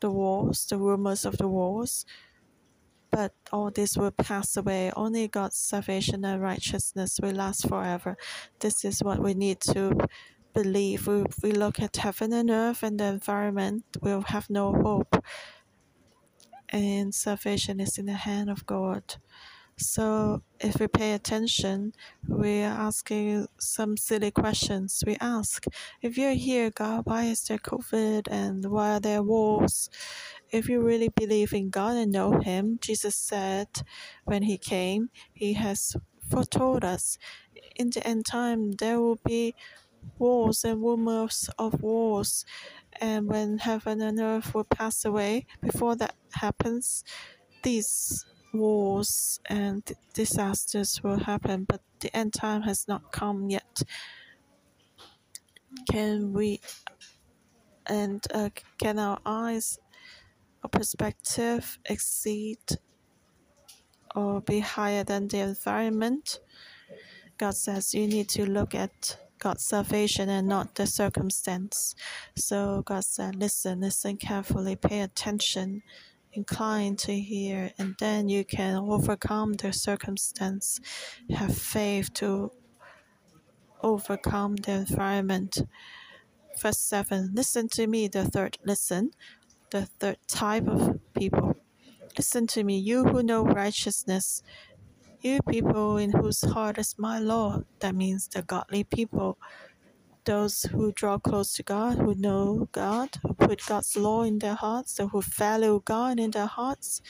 the 0.00 0.10
wars, 0.10 0.66
the 0.66 0.76
rumors 0.76 1.24
of 1.24 1.38
the 1.38 1.48
wars, 1.48 2.04
but 3.14 3.32
all 3.52 3.70
this 3.70 3.96
will 3.96 4.10
pass 4.10 4.56
away. 4.56 4.90
Only 4.96 5.28
God's 5.28 5.56
salvation 5.56 6.24
and 6.24 6.42
righteousness 6.42 7.20
will 7.22 7.34
last 7.34 7.68
forever. 7.68 8.16
This 8.58 8.84
is 8.84 9.04
what 9.04 9.20
we 9.20 9.34
need 9.34 9.60
to 9.72 9.96
believe. 10.52 11.06
If 11.06 11.36
we 11.40 11.52
look 11.52 11.78
at 11.78 11.96
heaven 11.96 12.32
and 12.32 12.50
earth 12.50 12.82
and 12.82 12.98
the 12.98 13.04
environment, 13.04 13.84
we'll 14.02 14.22
have 14.22 14.50
no 14.50 14.72
hope. 14.72 15.24
And 16.70 17.14
salvation 17.14 17.78
is 17.78 17.98
in 17.98 18.06
the 18.06 18.14
hand 18.14 18.50
of 18.50 18.66
God. 18.66 19.16
So 19.76 20.42
if 20.60 20.78
we 20.78 20.86
pay 20.86 21.12
attention, 21.12 21.92
we're 22.28 22.66
asking 22.66 23.46
some 23.58 23.96
silly 23.96 24.30
questions. 24.30 25.02
We 25.06 25.16
ask, 25.20 25.66
if 26.00 26.16
you're 26.16 26.34
here, 26.34 26.70
God, 26.70 27.06
why 27.06 27.24
is 27.24 27.42
there 27.42 27.58
COVID 27.58 28.28
and 28.30 28.70
why 28.70 28.96
are 28.96 29.00
there 29.00 29.22
wars? 29.22 29.90
If 30.50 30.68
you 30.68 30.80
really 30.80 31.08
believe 31.08 31.52
in 31.52 31.70
God 31.70 31.96
and 31.96 32.12
know 32.12 32.38
Him, 32.40 32.78
Jesus 32.80 33.16
said 33.16 33.68
when 34.24 34.44
He 34.44 34.58
came, 34.58 35.10
He 35.32 35.54
has 35.54 35.96
foretold 36.30 36.84
us 36.84 37.18
in 37.76 37.90
the 37.90 38.06
end 38.06 38.24
time 38.26 38.72
there 38.72 39.00
will 39.00 39.18
be 39.24 39.54
wars 40.18 40.64
and 40.64 40.80
rumors 40.82 41.50
of 41.58 41.82
wars. 41.82 42.44
And 43.00 43.26
when 43.26 43.58
heaven 43.58 44.00
and 44.00 44.20
earth 44.20 44.54
will 44.54 44.64
pass 44.64 45.04
away, 45.04 45.46
before 45.60 45.96
that 45.96 46.14
happens, 46.32 47.04
these 47.62 48.24
wars 48.54 49.40
and 49.46 49.82
disasters 50.14 51.02
will 51.02 51.18
happen, 51.18 51.64
but 51.64 51.80
the 52.00 52.14
end 52.16 52.32
time 52.32 52.62
has 52.62 52.88
not 52.88 53.12
come 53.12 53.50
yet. 53.50 53.82
Can 55.90 56.32
we 56.32 56.60
and 57.86 58.24
uh, 58.32 58.50
can 58.78 58.98
our 58.98 59.18
eyes 59.26 59.78
or 60.62 60.70
perspective 60.70 61.78
exceed 61.86 62.58
or 64.14 64.40
be 64.40 64.60
higher 64.60 65.04
than 65.04 65.28
the 65.28 65.38
environment? 65.38 66.40
God 67.36 67.56
says 67.56 67.94
you 67.94 68.06
need 68.06 68.28
to 68.30 68.46
look 68.48 68.74
at 68.74 69.18
God's 69.38 69.64
salvation 69.64 70.28
and 70.28 70.48
not 70.48 70.76
the 70.76 70.86
circumstance. 70.86 71.94
So 72.36 72.82
God 72.86 73.04
said, 73.04 73.36
listen, 73.36 73.80
listen 73.80 74.16
carefully, 74.16 74.76
pay 74.76 75.00
attention 75.00 75.82
inclined 76.34 76.98
to 77.00 77.18
hear, 77.18 77.72
and 77.78 77.94
then 77.98 78.28
you 78.28 78.44
can 78.44 78.76
overcome 78.76 79.54
the 79.54 79.72
circumstance. 79.72 80.80
Have 81.30 81.56
faith 81.56 82.12
to 82.14 82.50
overcome 83.82 84.56
the 84.56 84.72
environment. 84.72 85.62
Verse 86.60 86.78
7 86.78 87.32
Listen 87.34 87.68
to 87.68 87.86
me, 87.86 88.08
the 88.08 88.24
third 88.24 88.58
listen, 88.64 89.10
the 89.70 89.86
third 90.00 90.18
type 90.28 90.68
of 90.68 90.98
people. 91.14 91.56
Listen 92.16 92.46
to 92.48 92.62
me, 92.62 92.78
you 92.78 93.04
who 93.04 93.22
know 93.22 93.42
righteousness, 93.44 94.42
you 95.20 95.40
people 95.48 95.96
in 95.96 96.12
whose 96.12 96.42
heart 96.42 96.78
is 96.78 96.94
my 96.98 97.18
law. 97.18 97.62
That 97.80 97.94
means 97.94 98.28
the 98.28 98.42
godly 98.42 98.84
people 98.84 99.38
those 100.24 100.62
who 100.62 100.92
draw 100.92 101.18
close 101.18 101.54
to 101.54 101.62
God, 101.62 101.98
who 101.98 102.14
know 102.14 102.68
God, 102.72 103.10
who 103.22 103.34
put 103.34 103.64
God's 103.66 103.96
law 103.96 104.22
in 104.22 104.38
their 104.38 104.54
hearts, 104.54 104.98
who 104.98 105.22
value 105.22 105.82
God 105.84 106.18
in 106.20 106.30
their 106.30 106.46
hearts. 106.46 107.02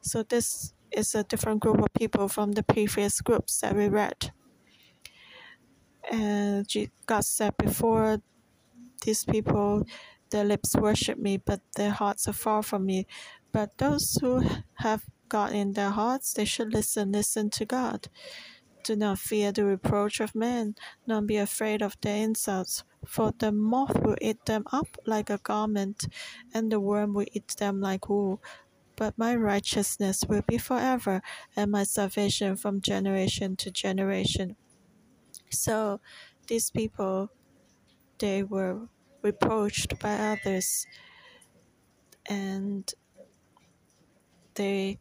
So 0.00 0.22
this 0.22 0.74
is 0.90 1.14
a 1.14 1.24
different 1.24 1.60
group 1.60 1.78
of 1.80 1.92
people 1.94 2.28
from 2.28 2.52
the 2.52 2.62
previous 2.62 3.20
groups 3.20 3.60
that 3.60 3.74
we 3.74 3.88
read. 3.88 4.32
And 6.10 6.66
God 7.06 7.24
said 7.24 7.56
before 7.56 8.18
these 9.04 9.24
people, 9.24 9.84
their 10.30 10.44
lips 10.44 10.74
worship 10.74 11.18
me, 11.18 11.36
but 11.36 11.60
their 11.76 11.90
hearts 11.90 12.28
are 12.28 12.32
far 12.32 12.62
from 12.62 12.86
me. 12.86 13.06
But 13.52 13.78
those 13.78 14.18
who 14.20 14.42
have 14.78 15.04
God 15.28 15.52
in 15.52 15.72
their 15.72 15.90
hearts, 15.90 16.32
they 16.32 16.44
should 16.44 16.72
listen, 16.72 17.12
listen 17.12 17.50
to 17.50 17.64
God. 17.64 18.08
Do 18.84 18.94
not 18.96 19.18
fear 19.18 19.50
the 19.50 19.64
reproach 19.64 20.20
of 20.20 20.34
men, 20.34 20.76
nor 21.06 21.22
be 21.22 21.36
afraid 21.38 21.82
of 21.82 21.96
their 22.02 22.22
insults, 22.22 22.84
for 23.06 23.32
the 23.36 23.50
moth 23.50 23.96
will 24.02 24.16
eat 24.20 24.44
them 24.44 24.64
up 24.72 24.98
like 25.06 25.30
a 25.30 25.38
garment, 25.38 26.06
and 26.52 26.70
the 26.70 26.78
worm 26.78 27.14
will 27.14 27.26
eat 27.32 27.48
them 27.58 27.80
like 27.80 28.08
wool. 28.10 28.42
But 28.96 29.18
my 29.18 29.34
righteousness 29.34 30.24
will 30.28 30.42
be 30.42 30.58
forever, 30.58 31.22
and 31.56 31.70
my 31.70 31.84
salvation 31.84 32.56
from 32.56 32.82
generation 32.82 33.56
to 33.56 33.70
generation. 33.70 34.56
So 35.50 36.00
these 36.46 36.70
people, 36.70 37.30
they 38.18 38.42
were 38.42 38.88
reproached 39.22 39.98
by 39.98 40.14
others, 40.14 40.86
and 42.26 42.92
they 44.54 44.98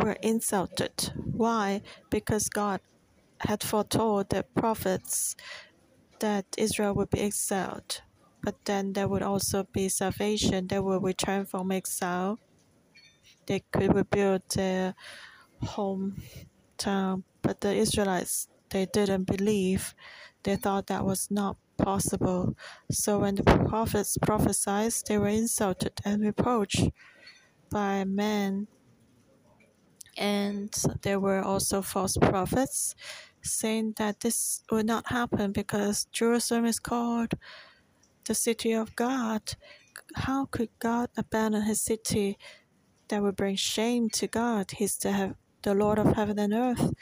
were 0.00 0.16
insulted. 0.22 1.12
Why? 1.16 1.82
Because 2.10 2.48
God 2.48 2.80
had 3.38 3.62
foretold 3.62 4.30
the 4.30 4.44
prophets 4.54 5.36
that 6.20 6.44
Israel 6.58 6.94
would 6.94 7.10
be 7.10 7.20
exiled, 7.20 8.02
but 8.42 8.56
then 8.64 8.92
there 8.92 9.08
would 9.08 9.22
also 9.22 9.66
be 9.72 9.88
salvation. 9.88 10.66
They 10.66 10.80
would 10.80 11.02
return 11.02 11.46
from 11.46 11.72
exile. 11.72 12.38
They 13.46 13.62
could 13.72 13.94
rebuild 13.94 14.42
their 14.54 14.94
hometown, 15.62 17.22
but 17.42 17.60
the 17.60 17.74
Israelites 17.74 18.48
they 18.70 18.86
didn't 18.86 19.24
believe. 19.24 19.94
They 20.42 20.56
thought 20.56 20.86
that 20.86 21.04
was 21.04 21.30
not 21.30 21.56
possible. 21.76 22.56
So 22.90 23.18
when 23.20 23.34
the 23.34 23.42
prophets 23.42 24.16
prophesied, 24.22 24.92
they 25.06 25.18
were 25.18 25.28
insulted 25.28 26.00
and 26.04 26.22
reproached 26.22 26.90
by 27.70 28.04
men 28.04 28.68
and 30.20 30.70
there 31.00 31.18
were 31.18 31.40
also 31.40 31.80
false 31.80 32.16
prophets 32.18 32.94
saying 33.42 33.94
that 33.96 34.20
this 34.20 34.62
would 34.70 34.84
not 34.84 35.08
happen 35.08 35.50
because 35.50 36.04
Jerusalem 36.12 36.66
is 36.66 36.78
called 36.78 37.32
the 38.26 38.34
city 38.34 38.72
of 38.72 38.94
God. 38.94 39.54
How 40.14 40.44
could 40.44 40.68
God 40.78 41.08
abandon 41.16 41.62
his 41.62 41.80
city 41.80 42.36
that 43.08 43.22
would 43.22 43.34
bring 43.34 43.56
shame 43.56 44.10
to 44.10 44.26
God? 44.26 44.72
He's 44.72 44.98
the, 44.98 45.36
the 45.62 45.74
Lord 45.74 45.98
of 45.98 46.14
heaven 46.14 46.38
and 46.38 46.52
earth. 46.52 46.92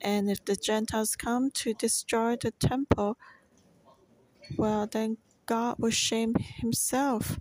And 0.00 0.30
if 0.30 0.44
the 0.44 0.54
Gentiles 0.54 1.16
come 1.16 1.50
to 1.52 1.74
destroy 1.74 2.36
the 2.40 2.52
temple, 2.52 3.18
well, 4.56 4.86
then 4.86 5.16
God 5.46 5.76
will 5.80 5.90
shame 5.90 6.34
himself. 6.38 7.40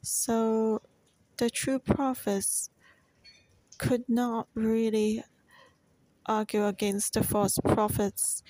So 0.00 0.80
the 1.38 1.50
true 1.50 1.80
prophets 1.80 2.70
could 3.82 4.04
not 4.08 4.46
really 4.54 5.24
argue 6.24 6.66
against 6.66 7.14
the 7.14 7.24
false 7.24 7.58
prophets. 7.64 8.44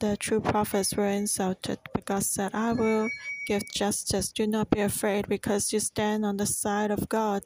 The 0.00 0.16
true 0.16 0.40
prophets 0.40 0.94
were 0.94 1.06
insulted 1.06 1.78
because 1.94 2.28
said, 2.28 2.50
I 2.52 2.72
will 2.72 3.08
give 3.46 3.62
justice. 3.72 4.32
Do 4.32 4.46
not 4.48 4.68
be 4.70 4.80
afraid 4.80 5.28
because 5.28 5.72
you 5.72 5.78
stand 5.78 6.26
on 6.26 6.38
the 6.38 6.46
side 6.46 6.90
of 6.90 7.08
God. 7.08 7.42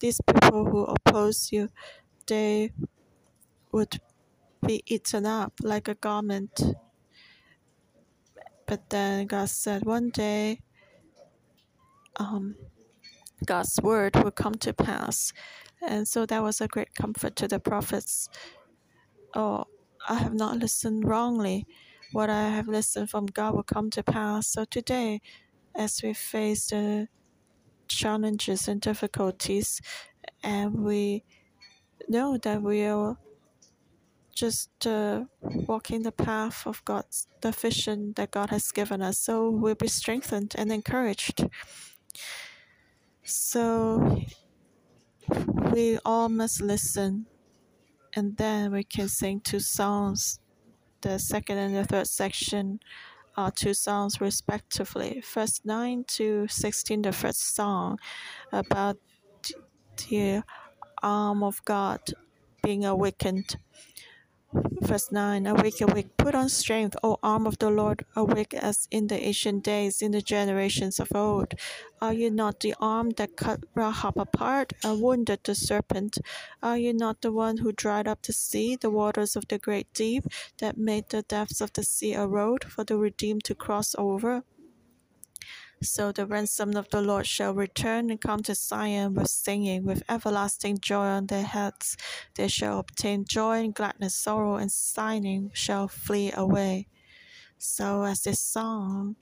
These 0.00 0.20
people 0.26 0.66
who 0.66 0.84
oppose 0.84 1.50
you, 1.50 1.70
they 2.26 2.72
would 3.72 3.98
be 4.64 4.82
eaten 4.86 5.24
up 5.24 5.54
like 5.62 5.88
a 5.88 5.94
garment. 5.94 6.60
But 8.66 8.90
then 8.90 9.26
God 9.26 9.48
said, 9.48 9.86
one 9.86 10.10
day, 10.10 10.60
um, 12.16 12.54
God's 13.46 13.80
word 13.82 14.14
will 14.16 14.30
come 14.30 14.54
to 14.56 14.74
pass. 14.74 15.32
And 15.86 16.06
so 16.06 16.26
that 16.26 16.42
was 16.42 16.60
a 16.60 16.68
great 16.68 16.94
comfort 16.94 17.36
to 17.36 17.48
the 17.48 17.60
prophets. 17.60 18.28
Oh, 19.34 19.64
I 20.08 20.14
have 20.14 20.34
not 20.34 20.58
listened 20.58 21.04
wrongly. 21.04 21.66
What 22.12 22.30
I 22.30 22.48
have 22.48 22.68
listened 22.68 23.10
from 23.10 23.26
God 23.26 23.54
will 23.54 23.62
come 23.62 23.90
to 23.90 24.02
pass. 24.02 24.48
So 24.48 24.64
today, 24.64 25.20
as 25.74 26.00
we 26.02 26.14
face 26.14 26.68
the 26.68 27.08
challenges 27.86 28.68
and 28.68 28.80
difficulties, 28.80 29.80
and 30.42 30.74
we 30.82 31.24
know 32.08 32.38
that 32.38 32.62
we 32.62 32.84
are 32.84 33.18
just 34.34 34.86
uh, 34.86 35.24
walking 35.40 36.02
the 36.02 36.12
path 36.12 36.64
of 36.66 36.84
God's 36.84 37.26
the 37.40 37.50
vision 37.50 38.12
that 38.16 38.30
God 38.30 38.50
has 38.50 38.70
given 38.70 39.02
us. 39.02 39.18
So 39.18 39.50
we'll 39.50 39.74
be 39.74 39.88
strengthened 39.88 40.54
and 40.56 40.70
encouraged. 40.70 41.44
So 43.24 44.22
we 45.72 45.98
all 46.04 46.28
must 46.28 46.60
listen, 46.60 47.26
and 48.14 48.36
then 48.36 48.72
we 48.72 48.84
can 48.84 49.08
sing 49.08 49.40
two 49.40 49.60
songs. 49.60 50.40
The 51.00 51.18
second 51.18 51.58
and 51.58 51.76
the 51.76 51.84
third 51.84 52.06
section 52.06 52.80
are 53.36 53.50
two 53.52 53.74
songs 53.74 54.20
respectively. 54.20 55.20
first 55.20 55.64
9 55.64 56.04
to 56.08 56.48
16, 56.48 57.02
the 57.02 57.12
first 57.12 57.54
song 57.54 57.98
about 58.52 58.96
the 60.10 60.42
arm 61.02 61.42
of 61.42 61.64
God 61.64 62.00
being 62.62 62.84
awakened. 62.84 63.56
Verse 64.80 65.12
9 65.12 65.46
Awake, 65.46 65.82
awake, 65.82 66.16
put 66.16 66.34
on 66.34 66.48
strength, 66.48 66.96
O 67.02 67.18
arm 67.22 67.46
of 67.46 67.58
the 67.58 67.68
Lord, 67.68 68.06
awake 68.16 68.54
as 68.54 68.88
in 68.90 69.08
the 69.08 69.20
ancient 69.22 69.62
days, 69.62 70.00
in 70.00 70.12
the 70.12 70.22
generations 70.22 70.98
of 70.98 71.14
old. 71.14 71.52
Are 72.00 72.14
you 72.14 72.30
not 72.30 72.60
the 72.60 72.74
arm 72.80 73.10
that 73.18 73.36
cut 73.36 73.64
Rahab 73.74 74.16
apart 74.16 74.72
and 74.82 75.02
wounded 75.02 75.40
the 75.44 75.54
serpent? 75.54 76.16
Are 76.62 76.78
you 76.78 76.94
not 76.94 77.20
the 77.20 77.30
one 77.30 77.58
who 77.58 77.72
dried 77.72 78.08
up 78.08 78.22
the 78.22 78.32
sea, 78.32 78.76
the 78.76 78.90
waters 78.90 79.36
of 79.36 79.46
the 79.48 79.58
great 79.58 79.92
deep, 79.92 80.24
that 80.58 80.78
made 80.78 81.10
the 81.10 81.22
depths 81.22 81.60
of 81.60 81.74
the 81.74 81.82
sea 81.82 82.14
a 82.14 82.26
road 82.26 82.64
for 82.64 82.84
the 82.84 82.96
redeemed 82.96 83.44
to 83.44 83.54
cross 83.54 83.94
over? 83.98 84.44
So 85.82 86.10
the 86.10 86.26
ransom 86.26 86.76
of 86.76 86.88
the 86.90 87.00
Lord 87.00 87.26
shall 87.26 87.54
return 87.54 88.10
and 88.10 88.20
come 88.20 88.42
to 88.44 88.54
Zion 88.54 89.14
with 89.14 89.28
singing, 89.28 89.84
with 89.84 90.02
everlasting 90.08 90.78
joy 90.80 91.06
on 91.06 91.26
their 91.26 91.44
heads. 91.44 91.96
They 92.34 92.48
shall 92.48 92.80
obtain 92.80 93.24
joy 93.24 93.64
and 93.64 93.74
gladness, 93.74 94.16
sorrow 94.16 94.56
and 94.56 94.72
sighing 94.72 95.50
shall 95.54 95.86
flee 95.86 96.32
away. 96.34 96.88
So 97.58 98.02
as 98.02 98.22
this 98.22 98.40
song 98.40 99.16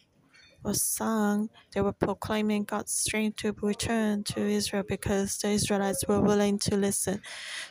was 0.63 0.83
sung, 0.83 1.51
they 1.75 1.83
were 1.83 1.93
proclaiming 1.93 2.65
God's 2.65 2.93
strength 2.93 3.37
to 3.39 3.55
return 3.61 4.25
to 4.25 4.41
Israel 4.41 4.85
because 4.89 5.37
the 5.39 5.51
Israelites 5.51 6.05
were 6.09 6.23
willing 6.23 6.59
to 6.61 6.77
listen. 6.77 7.21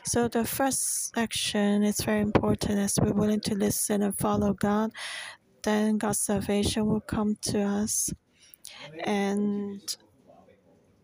So 0.04 0.28
the 0.28 0.44
first 0.44 1.12
section 1.12 1.82
is 1.82 2.00
very 2.00 2.20
important 2.20 2.78
as 2.78 2.98
we're 3.02 3.12
willing 3.12 3.40
to 3.40 3.54
listen 3.56 4.02
and 4.02 4.16
follow 4.16 4.54
God, 4.54 4.92
then 5.64 5.98
God's 5.98 6.20
salvation 6.20 6.86
will 6.86 7.00
come 7.00 7.36
to 7.42 7.62
us 7.62 8.10
and 9.04 9.96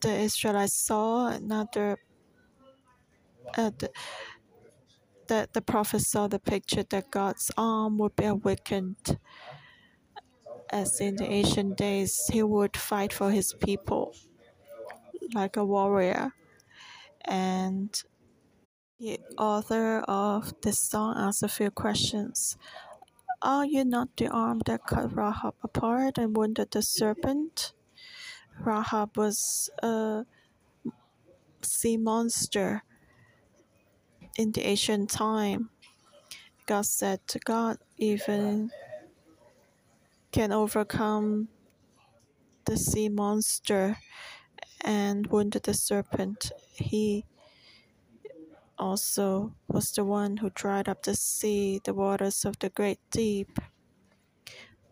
the 0.01 0.13
Israelites 0.13 0.75
saw 0.75 1.29
another. 1.29 1.99
Uh, 3.57 3.71
the, 3.79 3.91
the, 5.29 5.49
the 5.53 5.63
prophet 5.63 6.01
saw 6.01 6.27
the 6.27 6.39
picture 6.39 6.85
that 6.91 7.11
God's 7.11 7.51
arm 7.57 7.99
would 7.99 8.17
be 8.17 8.25
awakened. 8.25 9.19
As 10.71 11.01
in 11.01 11.17
the 11.17 11.27
ancient 11.27 11.77
days, 11.77 12.29
he 12.33 12.43
would 12.43 12.77
fight 12.77 13.13
for 13.13 13.31
his 13.31 13.55
people 13.55 14.15
like 15.35 15.57
a 15.57 15.65
warrior. 15.65 16.33
And 17.25 17.95
the 18.99 19.21
author 19.39 20.01
of 20.01 20.55
this 20.63 20.81
song 20.81 21.15
asked 21.17 21.43
a 21.43 21.49
few 21.49 21.71
questions. 21.71 22.57
Are 23.45 23.67
you 23.67 23.85
not 23.85 24.17
the 24.17 24.29
arm 24.29 24.61
that 24.67 24.87
cut 24.87 25.17
Rahab 25.17 25.55
apart 25.65 26.17
and 26.17 26.37
wounded 26.37 26.71
the 26.71 26.81
serpent? 26.81 27.73
Rahab 28.61 29.17
was 29.17 29.69
a 29.83 30.25
sea 31.61 31.97
monster 31.97 32.85
in 34.39 34.53
the 34.53 34.65
ancient 34.65 35.11
time. 35.11 35.71
God 36.67 36.87
said 36.87 37.27
to 37.29 37.41
God 37.41 37.79
even 37.97 38.71
can 40.31 40.53
overcome 40.53 41.49
the 42.67 42.77
sea 42.77 43.09
monster 43.09 43.97
and 44.83 45.27
wounded 45.27 45.65
the 45.65 45.75
serpent. 45.75 46.53
He 46.75 47.25
also 48.83 49.55
was 49.69 49.93
the 49.93 50.05
one 50.05 50.39
who 50.39 50.51
dried 50.51 50.89
up 50.89 51.05
the 51.05 51.15
sea, 51.15 51.81
the 51.85 51.95
waters 51.95 52.45
of 52.45 52.59
the 52.59 52.69
great 52.69 52.99
deep, 53.13 53.61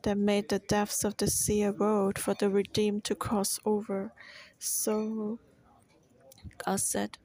that 0.03 0.17
made 0.17 0.49
the 0.49 0.61
depths 0.61 1.03
of 1.05 1.17
the 1.17 1.27
sea 1.27 1.63
a 1.65 1.73
road 1.73 2.19
for 2.19 2.35
the 2.35 2.49
redeemed 2.49 3.03
to 3.05 3.15
cross 3.17 3.59
over. 3.65 4.13
So 4.59 5.41
God 6.65 6.81
said, 6.81 7.19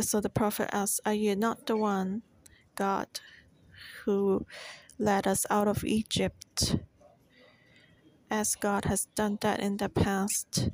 so 0.00 0.20
the 0.20 0.30
prophet 0.30 0.70
asked, 0.72 1.00
Are 1.04 1.14
you 1.14 1.36
not 1.36 1.66
the 1.66 1.76
one, 1.76 2.22
God, 2.74 3.08
who 4.04 4.46
led 4.98 5.26
us 5.26 5.46
out 5.50 5.68
of 5.68 5.84
Egypt? 5.84 6.76
As 8.30 8.56
God 8.56 8.86
has 8.86 9.06
done 9.14 9.38
that 9.42 9.60
in 9.60 9.76
the 9.76 9.88
past, 9.88 10.70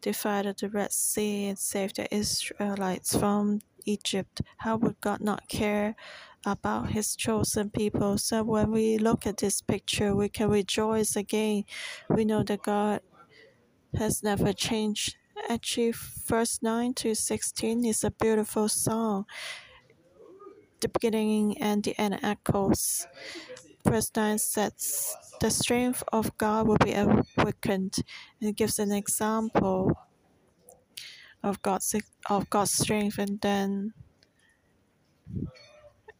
divided 0.00 0.58
the 0.58 0.68
Red 0.68 0.92
Sea 0.92 1.46
and 1.46 1.58
saved 1.58 1.96
the 1.96 2.12
Israelites 2.14 3.16
from 3.16 3.60
Egypt, 3.84 4.42
how 4.58 4.76
would 4.76 5.00
God 5.00 5.20
not 5.20 5.48
care 5.48 5.94
about 6.44 6.90
his 6.90 7.16
chosen 7.16 7.70
people? 7.70 8.18
So 8.18 8.42
when 8.42 8.70
we 8.70 8.98
look 8.98 9.26
at 9.26 9.38
this 9.38 9.60
picture, 9.60 10.14
we 10.14 10.28
can 10.28 10.50
rejoice 10.50 11.16
again. 11.16 11.64
We 12.08 12.24
know 12.24 12.42
that 12.44 12.62
God 12.62 13.00
has 13.98 14.22
never 14.22 14.52
changed 14.52 15.16
actually 15.48 15.92
verse 16.26 16.60
9 16.62 16.94
to 16.94 17.14
16 17.14 17.84
is 17.84 18.04
a 18.04 18.10
beautiful 18.10 18.68
song 18.68 19.24
the 20.80 20.88
beginning 20.88 21.56
and 21.58 21.82
the 21.84 21.98
end 21.98 22.18
echoes 22.22 23.06
9 23.84 24.38
says 24.38 25.16
the 25.40 25.50
strength 25.50 26.02
of 26.12 26.36
god 26.38 26.66
will 26.66 26.76
be 26.84 26.92
awakened 26.92 27.96
and 28.40 28.56
gives 28.56 28.78
an 28.78 28.92
example 28.92 29.96
of 31.42 31.62
god's 31.62 31.94
of 32.28 32.48
god's 32.50 32.72
strength. 32.72 33.18
And 33.18 33.40
then 33.40 33.94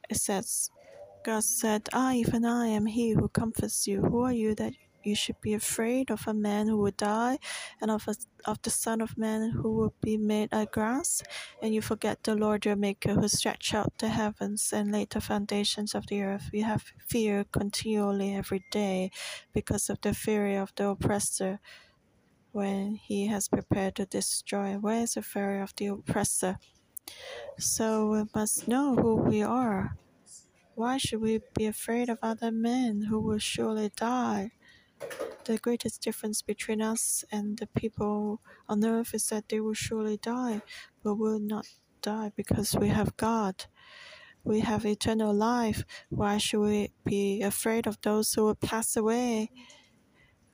it 0.08 0.16
says 0.16 0.70
god 1.22 1.44
said 1.44 1.88
i 1.92 2.16
even 2.16 2.44
i 2.44 2.66
am 2.66 2.86
he 2.86 3.12
who 3.12 3.28
comforts 3.28 3.86
you. 3.86 4.02
Who 4.02 4.20
are 4.22 4.32
you 4.32 4.54
that 4.54 4.72
you 5.02 5.14
should 5.14 5.40
be 5.40 5.54
afraid 5.54 6.10
of 6.10 6.26
a 6.26 6.34
man 6.34 6.68
who 6.68 6.78
will 6.78 6.92
die 6.96 7.38
and 7.80 7.90
of, 7.90 8.06
a, 8.08 8.14
of 8.44 8.60
the 8.62 8.70
Son 8.70 9.00
of 9.00 9.16
Man 9.16 9.50
who 9.50 9.72
will 9.72 9.94
be 10.02 10.16
made 10.16 10.48
a 10.52 10.66
grass. 10.66 11.22
And 11.62 11.74
you 11.74 11.80
forget 11.80 12.22
the 12.22 12.34
Lord 12.34 12.64
your 12.66 12.76
Maker 12.76 13.14
who 13.14 13.28
stretched 13.28 13.74
out 13.74 13.98
the 13.98 14.08
heavens 14.08 14.72
and 14.72 14.92
laid 14.92 15.10
the 15.10 15.20
foundations 15.20 15.94
of 15.94 16.06
the 16.06 16.22
earth. 16.22 16.50
You 16.52 16.64
have 16.64 16.84
fear 17.06 17.44
continually 17.44 18.34
every 18.34 18.64
day 18.70 19.10
because 19.52 19.88
of 19.88 20.00
the 20.00 20.14
fury 20.14 20.56
of 20.56 20.72
the 20.76 20.88
oppressor 20.88 21.60
when 22.52 22.96
he 22.96 23.28
has 23.28 23.48
prepared 23.48 23.94
to 23.96 24.06
destroy. 24.06 24.74
Where 24.74 25.02
is 25.02 25.14
the 25.14 25.22
fury 25.22 25.60
of 25.60 25.74
the 25.76 25.86
oppressor? 25.86 26.58
So 27.58 28.10
we 28.10 28.24
must 28.34 28.68
know 28.68 28.94
who 28.96 29.16
we 29.16 29.42
are. 29.42 29.96
Why 30.74 30.96
should 30.96 31.20
we 31.20 31.40
be 31.54 31.66
afraid 31.66 32.08
of 32.08 32.18
other 32.22 32.50
men 32.50 33.02
who 33.02 33.20
will 33.20 33.38
surely 33.38 33.90
die? 33.94 34.52
The 35.44 35.58
greatest 35.58 36.02
difference 36.02 36.42
between 36.42 36.80
us 36.82 37.24
and 37.32 37.58
the 37.58 37.66
people 37.66 38.40
on 38.68 38.84
earth 38.84 39.14
is 39.14 39.28
that 39.28 39.48
they 39.48 39.60
will 39.60 39.74
surely 39.74 40.16
die, 40.16 40.62
but 41.02 41.16
will 41.16 41.40
not 41.40 41.66
die 42.02 42.32
because 42.36 42.76
we 42.76 42.88
have 42.88 43.16
God. 43.16 43.66
We 44.44 44.60
have 44.60 44.86
eternal 44.86 45.34
life. 45.34 45.84
Why 46.08 46.38
should 46.38 46.60
we 46.60 46.92
be 47.04 47.42
afraid 47.42 47.86
of 47.86 48.00
those 48.02 48.32
who 48.32 48.44
will 48.44 48.54
pass 48.54 48.96
away? 48.96 49.50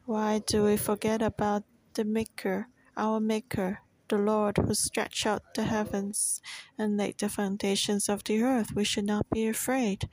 Why 0.04 0.40
do 0.40 0.64
we 0.64 0.76
forget 0.76 1.22
about 1.22 1.64
the 1.94 2.04
Maker, 2.04 2.68
our 2.96 3.20
Maker, 3.20 3.80
the 4.09 4.19
Lord 4.19 4.59
who 4.59 4.75
stretched 4.75 5.27
out 5.27 5.55
the 5.55 5.64
heavens 5.64 6.40
and 6.79 6.97
laid 6.97 7.19
the 7.19 7.29
foundations 7.29 8.09
of 8.09 8.25
the 8.25 8.42
earth? 8.42 8.73
We 8.75 8.85
should 8.85 9.07
not 9.07 9.29
be 9.31 9.47
afraid. 9.47 10.09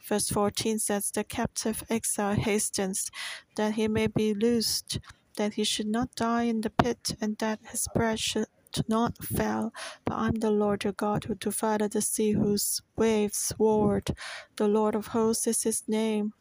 Verse 0.00 0.28
14 0.28 0.78
says, 0.78 1.10
The 1.10 1.24
captive 1.24 1.84
exile 1.90 2.34
hastens, 2.34 3.10
that 3.56 3.74
he 3.74 3.88
may 3.88 4.06
be 4.06 4.34
loosed, 4.34 5.00
that 5.36 5.54
he 5.54 5.64
should 5.64 5.86
not 5.86 6.14
die 6.14 6.44
in 6.44 6.62
the 6.62 6.70
pit, 6.70 7.14
and 7.20 7.36
that 7.38 7.60
his 7.70 7.86
bread 7.94 8.18
should 8.18 8.46
not 8.88 9.22
fail. 9.24 9.72
But 10.04 10.14
I'm 10.14 10.36
the 10.36 10.50
Lord 10.50 10.84
your 10.84 10.92
God 10.92 11.24
who 11.24 11.34
divided 11.34 11.92
the 11.92 12.02
sea, 12.02 12.32
whose 12.32 12.80
waves 12.96 13.52
roared. 13.58 14.16
The 14.56 14.68
Lord 14.68 14.94
of 14.94 15.08
hosts 15.08 15.46
is 15.46 15.62
his 15.62 15.86
name. 15.86 16.32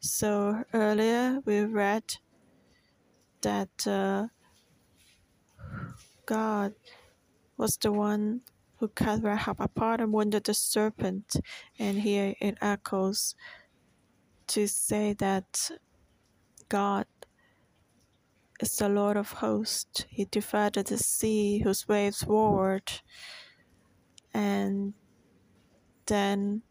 So 0.00 0.64
earlier 0.72 1.40
we 1.44 1.60
read 1.60 2.04
that 3.40 3.86
uh, 3.86 4.26
God 6.26 6.74
was 7.56 7.76
the 7.76 7.92
one 7.92 8.40
who 8.78 8.88
cut 8.88 9.22
Rahab 9.22 9.60
apart 9.60 10.00
and 10.00 10.12
wounded 10.12 10.44
the 10.44 10.54
serpent. 10.54 11.36
And 11.78 12.00
here 12.00 12.34
it 12.40 12.58
echoes 12.60 13.34
to 14.48 14.66
say 14.66 15.14
that 15.14 15.70
God 16.68 17.06
is 18.60 18.76
the 18.76 18.88
Lord 18.88 19.16
of 19.16 19.32
hosts. 19.32 20.04
He 20.08 20.24
divided 20.24 20.86
the 20.86 20.98
sea 20.98 21.60
whose 21.60 21.88
waves 21.88 22.24
roared. 22.26 22.90
And 24.32 24.94
then 26.06 26.62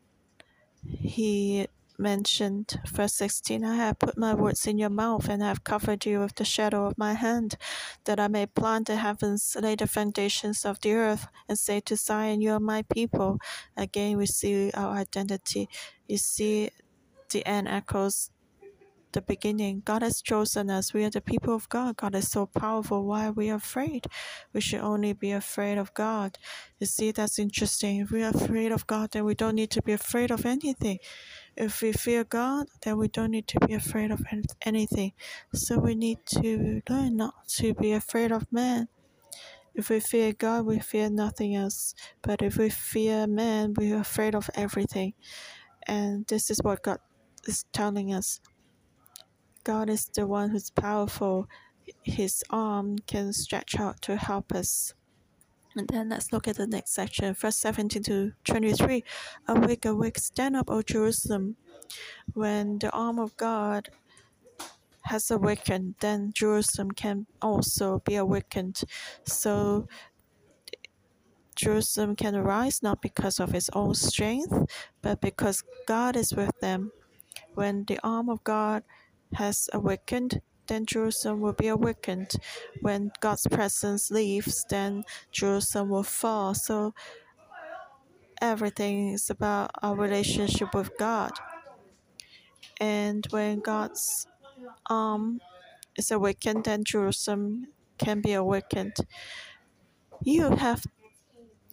he 0.86 1.68
mentioned, 2.04 2.82
verse 2.86 3.14
16 3.14 3.64
I 3.64 3.76
have 3.78 3.98
put 3.98 4.18
my 4.18 4.34
words 4.34 4.68
in 4.68 4.78
your 4.78 4.90
mouth 4.90 5.30
and 5.30 5.42
I 5.42 5.48
have 5.48 5.64
covered 5.64 6.06
you 6.06 6.20
with 6.20 6.36
the 6.36 6.44
shadow 6.44 6.86
of 6.86 6.98
my 6.98 7.14
hand, 7.14 7.56
that 8.04 8.20
I 8.20 8.28
may 8.28 8.46
plant 8.46 8.88
the 8.88 8.98
heavens, 8.98 9.56
lay 9.60 9.76
the 9.76 9.88
foundations 9.88 10.66
of 10.66 10.82
the 10.82 10.94
earth, 10.94 11.28
and 11.48 11.58
say 11.58 11.80
to 11.80 11.96
Zion, 11.96 12.42
You 12.42 12.52
are 12.52 12.60
my 12.60 12.84
people. 12.94 13.40
Again, 13.78 14.18
we 14.18 14.26
see 14.26 14.70
our 14.74 14.94
identity. 14.96 15.70
You 16.08 16.18
see, 16.18 16.70
the 17.32 17.46
end 17.48 17.70
echoes 17.70 18.30
the 19.14 19.22
beginning. 19.22 19.82
God 19.86 20.02
has 20.02 20.22
chosen 20.22 20.70
us. 20.70 20.94
We 20.94 21.06
are 21.06 21.10
the 21.10 21.22
people 21.22 21.56
of 21.56 21.70
God. 21.70 21.98
God 21.98 22.16
is 22.16 22.30
so 22.30 22.48
powerful. 22.48 23.06
Why 23.06 23.28
are 23.28 23.32
we 23.32 23.50
afraid? 23.50 24.08
We 24.54 24.62
should 24.62 24.82
only 24.82 25.14
be 25.14 25.32
afraid 25.32 25.78
of 25.78 25.94
God. 25.94 26.38
You 26.80 26.88
see, 26.88 27.12
that's 27.12 27.40
interesting. 27.40 28.02
If 28.02 28.12
we 28.12 28.24
are 28.24 28.34
afraid 28.36 28.72
of 28.72 28.86
God, 28.88 29.12
then 29.12 29.24
we 29.24 29.36
don't 29.36 29.56
need 29.56 29.72
to 29.72 29.82
be 29.82 29.94
afraid 29.94 30.32
of 30.32 30.46
anything. 30.46 31.00
If 31.56 31.82
we 31.82 31.92
fear 31.92 32.24
God, 32.24 32.68
then 32.82 32.98
we 32.98 33.08
don't 33.08 33.32
need 33.32 33.48
to 33.50 33.60
be 33.68 33.74
afraid 33.74 34.12
of 34.12 34.22
anything. 34.64 35.14
So 35.54 35.78
we 35.80 35.96
need 35.96 36.26
to 36.28 36.82
learn 36.90 37.18
not 37.18 37.48
to 37.60 37.74
be 37.74 37.94
afraid 37.94 38.32
of 38.32 38.52
man. 38.52 38.88
If 39.76 39.90
we 39.90 40.00
fear 40.00 40.34
God, 40.34 40.66
we 40.66 40.80
fear 40.80 41.10
nothing 41.10 41.56
else. 41.56 41.96
But 42.22 42.42
if 42.42 42.58
we 42.58 42.70
fear 42.70 43.28
man, 43.28 43.74
we 43.76 43.92
are 43.92 44.02
afraid 44.02 44.36
of 44.36 44.50
everything. 44.56 45.14
And 45.88 46.26
this 46.28 46.50
is 46.50 46.60
what 46.62 46.84
God 46.84 47.00
is 47.48 47.66
telling 47.74 48.14
us. 48.14 48.40
God 49.64 49.90
is 49.90 50.06
the 50.06 50.28
one 50.28 50.50
who's 50.50 50.70
powerful. 50.70 51.48
His 52.04 52.44
arm 52.50 52.98
can 53.08 53.34
stretch 53.34 53.80
out 53.80 54.02
to 54.04 54.16
help 54.16 54.54
us. 54.54 54.94
And 55.76 55.88
then 55.88 56.10
let's 56.10 56.32
look 56.32 56.48
at 56.48 56.58
the 56.58 56.68
next 56.68 56.92
section, 56.92 57.34
verse 57.34 57.58
17 57.58 58.04
to 58.04 58.34
23. 58.44 59.04
Awake, 59.48 59.86
awake, 59.86 60.20
stand 60.20 60.56
up, 60.56 60.70
O 60.70 60.82
Jerusalem. 60.82 61.56
When 62.34 62.80
the 62.80 62.92
arm 62.92 63.20
of 63.20 63.36
God 63.38 63.90
has 65.06 65.32
awakened, 65.32 65.96
then 66.00 66.32
Jerusalem 66.34 66.92
can 66.92 67.26
also 67.42 68.00
be 68.06 68.16
awakened. 68.16 68.84
So 69.26 69.88
Jerusalem 71.56 72.16
can 72.16 72.36
arise 72.36 72.82
not 72.82 73.02
because 73.02 73.40
of 73.40 73.54
its 73.54 73.70
own 73.74 73.96
strength, 73.96 74.54
but 75.02 75.22
because 75.22 75.64
God 75.88 76.16
is 76.16 76.34
with 76.34 76.58
them. 76.62 76.92
When 77.54 77.86
the 77.86 78.00
arm 78.04 78.30
of 78.30 78.44
God 78.44 78.84
has 79.34 79.70
awakened, 79.74 80.42
then 80.68 80.86
Jerusalem 80.86 81.42
will 81.42 81.54
be 81.54 81.68
awakened. 81.68 82.32
When 82.82 83.12
God's 83.20 83.48
presence 83.48 84.12
leaves, 84.12 84.66
then 84.70 85.04
Jerusalem 85.32 85.90
will 85.90 86.04
fall. 86.04 86.54
So 86.54 86.94
everything 88.42 89.10
is 89.10 89.30
about 89.30 89.72
our 89.82 89.96
relationship 89.96 90.74
with 90.74 90.92
God. 90.98 91.32
And 92.80 93.26
when 93.30 93.60
God's 93.60 94.28
arm 94.90 95.40
is 95.98 96.12
awakened, 96.12 96.64
then 96.66 96.84
Jerusalem 96.84 97.68
can 97.98 98.22
be 98.22 98.34
awakened. 98.34 98.96
You 100.24 100.52
have 100.56 100.86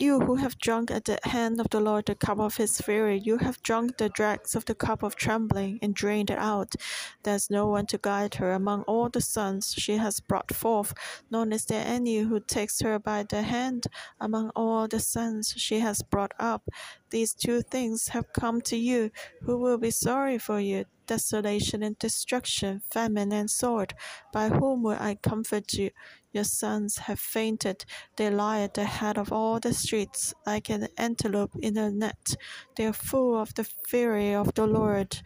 You 0.01 0.19
who 0.21 0.37
have 0.37 0.57
drunk 0.57 0.91
at 0.91 1.05
the 1.05 1.19
hand 1.25 1.61
of 1.61 1.69
the 1.69 1.79
Lord 1.79 2.07
the 2.07 2.15
cup 2.15 2.39
of 2.39 2.57
his 2.57 2.81
fury, 2.81 3.21
you 3.23 3.37
have 3.37 3.63
drunk 3.63 3.99
the 3.99 4.09
dregs 4.09 4.55
of 4.55 4.65
the 4.65 4.75
cup 4.75 5.03
of 5.03 5.15
trembling 5.15 5.79
and 5.83 5.95
drained 5.95 6.31
it 6.31 6.39
out. 6.39 6.75
There 7.23 7.35
is 7.35 7.51
no 7.51 7.69
one 7.69 7.85
to 7.89 7.99
guide 7.99 8.37
her 8.37 8.53
among 8.53 8.85
all 8.85 9.11
the 9.11 9.21
sons 9.21 9.75
she 9.77 9.99
has 9.99 10.19
brought 10.19 10.55
forth, 10.55 10.95
nor 11.31 11.47
is 11.51 11.67
there 11.67 11.85
any 11.87 12.17
who 12.21 12.41
takes 12.41 12.81
her 12.81 12.99
by 12.99 13.25
the 13.25 13.43
hand 13.43 13.89
among 14.19 14.49
all 14.57 14.89
the 14.89 15.01
sons 15.01 15.53
she 15.59 15.81
has 15.81 16.01
brought 16.01 16.33
up. 16.39 16.71
These 17.11 17.35
two 17.35 17.61
things 17.61 18.09
have 18.09 18.33
come 18.33 18.63
to 18.63 18.79
you. 18.79 19.11
Who 19.43 19.59
will 19.59 19.77
be 19.77 19.91
sorry 19.91 20.39
for 20.39 20.61
you? 20.61 20.87
Desolation 21.07 21.83
and 21.83 21.99
destruction, 21.99 22.81
famine 22.91 23.33
and 23.33 23.51
sword. 23.51 23.93
By 24.33 24.49
whom 24.49 24.83
will 24.83 24.97
I 24.99 25.17
comfort 25.17 25.75
you? 25.75 25.91
Your 26.33 26.45
sons 26.45 26.99
have 26.99 27.19
fainted. 27.19 27.85
They 28.16 28.31
lie 28.31 28.61
at 28.61 28.75
the 28.75 28.85
head 28.85 29.19
of 29.19 29.33
all 29.33 29.59
the 29.59 29.75
streets, 29.75 30.33
like 30.47 30.71
an 30.71 30.88
antelope 30.97 31.57
in 31.61 31.77
a 31.77 31.90
net. 31.90 32.37
They 32.77 32.87
are 32.87 32.93
full 32.93 33.37
of 33.37 33.55
the 33.55 33.64
fury 33.64 34.35
of 34.35 34.55
the 34.55 34.66
Lord, 34.66 35.21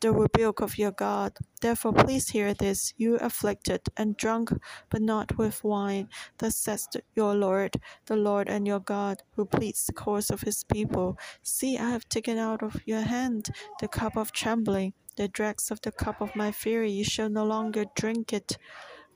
the 0.00 0.12
rebuke 0.12 0.60
of 0.60 0.78
your 0.78 0.92
God. 0.92 1.32
Therefore, 1.60 1.92
please 1.92 2.28
hear 2.30 2.54
this, 2.54 2.94
you 2.96 3.16
afflicted 3.16 3.82
and 3.96 4.16
drunk, 4.16 4.52
but 4.90 5.02
not 5.02 5.38
with 5.38 5.64
wine. 5.64 6.08
Thus 6.38 6.56
says 6.56 6.88
your 7.14 7.34
Lord, 7.34 7.76
the 8.06 8.16
Lord 8.16 8.48
and 8.48 8.66
your 8.66 8.80
God, 8.80 9.22
who 9.36 9.44
pleads 9.44 9.86
the 9.86 9.92
cause 9.92 10.30
of 10.30 10.42
his 10.42 10.64
people. 10.64 11.18
See, 11.42 11.78
I 11.78 11.90
have 11.90 12.08
taken 12.08 12.38
out 12.38 12.62
of 12.62 12.80
your 12.86 13.02
hand 13.02 13.50
the 13.80 13.88
cup 13.88 14.16
of 14.16 14.32
trembling, 14.32 14.94
the 15.16 15.28
dregs 15.28 15.70
of 15.70 15.80
the 15.82 15.92
cup 15.92 16.20
of 16.20 16.36
my 16.36 16.52
fury. 16.52 16.90
You 16.90 17.04
shall 17.04 17.28
no 17.28 17.44
longer 17.44 17.84
drink 17.96 18.32
it 18.32 18.56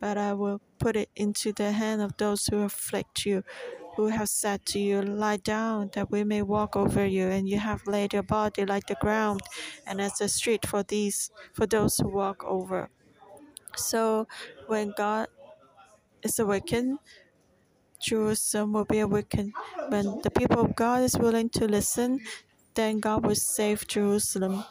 but 0.02 0.18
I 0.18 0.34
will 0.34 0.60
put 0.80 0.96
it 0.96 1.10
into 1.16 1.54
the 1.54 1.72
hand 1.72 2.02
of 2.02 2.18
those 2.18 2.46
who 2.48 2.62
afflict 2.62 3.26
you, 3.26 3.44
who 3.96 4.08
have 4.08 4.28
said 4.28 4.66
to 4.66 4.80
you, 4.80 5.02
Lie 5.02 5.38
down, 5.38 5.90
that 5.94 6.10
we 6.12 6.24
may 6.24 6.42
walk 6.42 6.76
over 6.76 7.06
you, 7.06 7.28
and 7.28 7.48
you 7.48 7.60
have 7.60 7.82
laid 7.86 8.14
your 8.14 8.24
body 8.24 8.66
like 8.66 8.86
the 8.88 8.96
ground, 8.96 9.42
and 9.86 10.02
as 10.02 10.20
a 10.20 10.28
street 10.28 10.66
for 10.66 10.84
these 10.84 11.30
for 11.54 11.66
those 11.66 11.98
who 11.98 12.08
walk 12.10 12.44
over. 12.44 12.90
So 13.76 14.26
when 14.66 14.92
God 14.96 15.28
is 16.24 16.38
awakened, 16.40 16.98
Jerusalem 18.00 18.72
will 18.74 18.84
be 18.84 19.00
awakened. 19.00 19.52
When 19.88 20.20
the 20.24 20.30
people 20.30 20.60
of 20.60 20.76
God 20.76 21.02
is 21.02 21.18
willing 21.18 21.50
to 21.50 21.66
listen, 21.66 22.20
then 22.74 23.00
God 23.00 23.26
will 23.26 23.36
save 23.36 23.86
Jerusalem. 23.88 24.64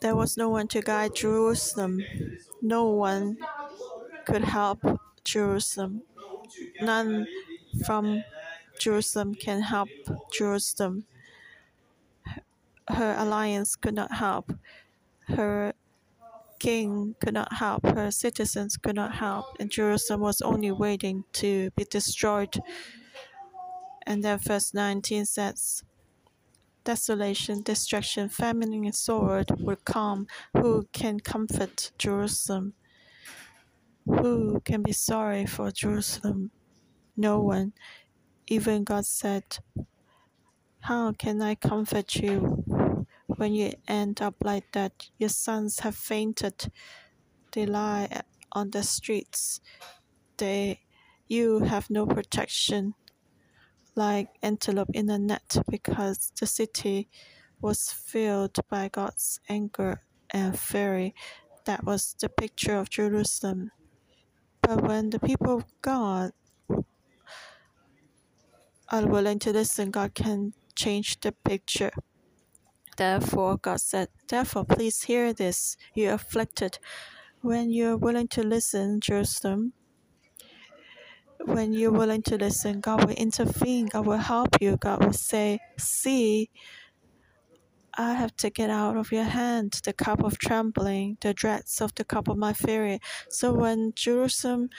There 0.00 0.14
was 0.14 0.36
no 0.36 0.48
one 0.48 0.68
to 0.68 0.80
guide 0.80 1.14
Jerusalem. 1.14 2.04
No 2.62 2.84
one 2.86 3.38
could 4.26 4.44
help 4.44 4.80
Jerusalem. 5.24 6.02
None 6.80 7.26
from 7.84 8.22
Jerusalem 8.78 9.34
can 9.34 9.62
help 9.62 9.88
Jerusalem. 10.32 11.04
Her 12.88 13.14
alliance 13.18 13.76
could 13.76 13.94
not 13.94 14.12
help. 14.14 14.52
Her 15.26 15.74
king 16.58 17.14
could 17.20 17.34
not 17.34 17.54
help. 17.54 17.84
Her 17.84 18.10
citizens 18.10 18.76
could 18.76 18.96
not 18.96 19.16
help. 19.16 19.46
And 19.60 19.70
Jerusalem 19.70 20.20
was 20.20 20.40
only 20.40 20.70
waiting 20.70 21.24
to 21.34 21.70
be 21.72 21.84
destroyed. 21.84 22.54
And 24.06 24.24
then 24.24 24.38
verse 24.38 24.72
19 24.72 25.26
says, 25.26 25.84
desolation, 26.88 27.60
destruction, 27.60 28.30
famine, 28.30 28.72
and 28.72 28.94
sword 28.94 29.50
will 29.60 29.76
come. 29.84 30.26
Who 30.54 30.88
can 30.90 31.20
comfort 31.20 31.92
Jerusalem? 31.98 32.72
Who 34.06 34.62
can 34.64 34.82
be 34.82 34.92
sorry 34.92 35.44
for 35.44 35.70
Jerusalem? 35.70 36.50
No 37.14 37.40
one. 37.40 37.74
Even 38.46 38.84
God 38.84 39.04
said, 39.04 39.44
How 40.80 41.12
can 41.12 41.42
I 41.42 41.56
comfort 41.56 42.16
you 42.16 42.64
when 43.26 43.52
you 43.52 43.74
end 43.86 44.22
up 44.22 44.36
like 44.42 44.72
that? 44.72 45.10
Your 45.18 45.28
sons 45.28 45.80
have 45.80 45.94
fainted. 45.94 46.72
They 47.52 47.66
lie 47.66 48.22
on 48.52 48.70
the 48.70 48.82
streets. 48.82 49.60
They, 50.38 50.80
you 51.26 51.58
have 51.58 51.90
no 51.90 52.06
protection 52.06 52.94
like 53.98 54.28
antelope 54.42 54.90
in 54.94 55.10
a 55.10 55.18
net 55.18 55.58
because 55.68 56.32
the 56.38 56.46
city 56.46 57.08
was 57.60 57.90
filled 57.90 58.56
by 58.70 58.88
God's 58.88 59.40
anger 59.48 60.02
and 60.30 60.58
fury. 60.58 61.14
That 61.66 61.84
was 61.84 62.14
the 62.20 62.28
picture 62.28 62.76
of 62.76 62.88
Jerusalem. 62.88 63.72
But 64.62 64.82
when 64.82 65.10
the 65.10 65.18
people 65.18 65.56
of 65.58 65.64
God 65.82 66.30
are 68.90 69.06
willing 69.06 69.40
to 69.40 69.52
listen, 69.52 69.90
God 69.90 70.14
can 70.14 70.52
change 70.76 71.18
the 71.20 71.32
picture. 71.32 71.90
Therefore, 72.96 73.56
God 73.56 73.80
said, 73.80 74.08
Therefore, 74.28 74.64
please 74.64 75.02
hear 75.02 75.32
this, 75.32 75.76
you 75.94 76.10
afflicted. 76.10 76.78
When 77.40 77.70
you're 77.70 77.96
willing 77.96 78.28
to 78.28 78.42
listen, 78.42 79.00
Jerusalem, 79.00 79.72
when 81.48 81.72
you're 81.72 81.90
willing 81.90 82.22
to 82.22 82.36
listen, 82.36 82.80
God 82.80 83.04
will 83.04 83.14
intervene, 83.14 83.86
God 83.86 84.06
will 84.06 84.18
help 84.18 84.60
you, 84.60 84.76
God 84.76 85.04
will 85.04 85.12
say, 85.12 85.58
See, 85.78 86.50
I 87.96 88.14
have 88.14 88.36
taken 88.36 88.70
out 88.70 88.96
of 88.96 89.10
your 89.10 89.24
hand 89.24 89.80
the 89.84 89.92
cup 89.92 90.22
of 90.22 90.38
trembling, 90.38 91.18
the 91.20 91.34
dregs 91.34 91.80
of 91.80 91.94
the 91.96 92.04
cup 92.04 92.28
of 92.28 92.36
my 92.36 92.52
fury. 92.52 93.00
So 93.28 93.52
when 93.52 93.92
Jerusalem 93.96 94.70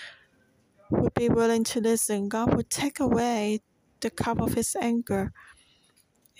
would 0.89 1.13
be 1.13 1.27
willing 1.27 1.65
to 1.65 1.81
listen, 1.81 2.29
God 2.29 2.53
would 2.55 2.69
take 2.69 2.99
away 2.99 3.59
the 3.99 4.09
cup 4.09 4.39
of 4.41 4.53
his 4.53 4.75
anger. 4.79 5.33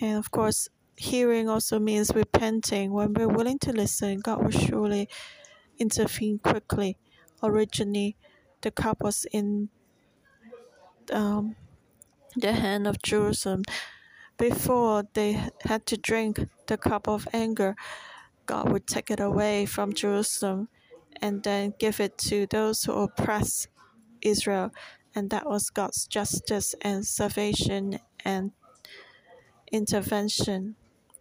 And 0.00 0.16
of 0.16 0.30
course, 0.30 0.68
hearing 0.96 1.48
also 1.48 1.78
means 1.78 2.12
repenting. 2.14 2.92
When 2.92 3.12
we're 3.12 3.28
willing 3.28 3.58
to 3.60 3.72
listen, 3.72 4.20
God 4.20 4.42
will 4.42 4.50
surely 4.50 5.08
intervene 5.78 6.38
quickly. 6.38 6.96
Originally, 7.42 8.16
the 8.62 8.70
cup 8.70 9.02
was 9.02 9.26
in 9.32 9.68
um, 11.12 11.56
the 12.36 12.52
hand 12.52 12.86
of 12.86 13.02
Jerusalem. 13.02 13.62
Before 14.38 15.04
they 15.12 15.32
had 15.64 15.86
to 15.86 15.96
drink 15.96 16.48
the 16.66 16.78
cup 16.78 17.08
of 17.08 17.28
anger, 17.32 17.76
God 18.46 18.70
would 18.72 18.86
take 18.86 19.10
it 19.10 19.20
away 19.20 19.66
from 19.66 19.92
Jerusalem 19.92 20.68
and 21.20 21.42
then 21.42 21.74
give 21.78 22.00
it 22.00 22.16
to 22.18 22.46
those 22.46 22.84
who 22.84 22.92
oppress 22.92 23.68
Israel. 24.22 24.72
And 25.14 25.30
that 25.30 25.46
was 25.46 25.70
God's 25.70 26.06
justice 26.06 26.74
and 26.80 27.06
salvation 27.06 27.98
and 28.24 28.52
intervention. 29.70 30.76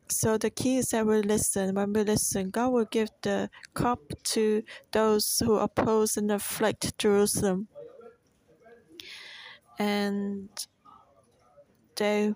So 0.08 0.38
the 0.38 0.50
key 0.50 0.78
is 0.78 0.90
that 0.90 1.06
we 1.06 1.22
listen. 1.22 1.76
When 1.76 1.94
we 1.94 2.04
listen, 2.04 2.50
God 2.50 2.70
will 2.70 2.86
give 2.86 3.10
the 3.22 3.50
cup 3.74 4.00
to 4.24 4.64
those 4.92 5.42
who 5.44 5.58
oppose 5.58 6.18
and 6.18 6.32
afflict 6.32 6.98
Jerusalem 6.98 7.68
and 9.80 10.50
they 11.96 12.36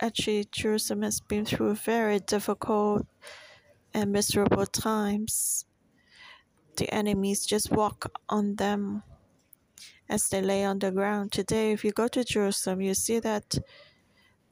actually 0.00 0.46
Jerusalem 0.52 1.02
has 1.02 1.20
been 1.20 1.44
through 1.44 1.74
very 1.74 2.20
difficult 2.20 3.06
and 3.94 4.12
miserable 4.12 4.66
times. 4.66 5.64
The 6.76 6.92
enemies 6.92 7.46
just 7.46 7.70
walk 7.70 8.12
on 8.28 8.56
them 8.56 9.02
as 10.08 10.24
they 10.30 10.42
lay 10.42 10.64
on 10.64 10.78
the 10.78 10.90
ground. 10.92 11.32
Today, 11.32 11.72
if 11.72 11.82
you 11.82 11.92
go 11.92 12.06
to 12.08 12.22
Jerusalem, 12.22 12.82
you 12.82 12.94
see 12.94 13.18
that 13.20 13.58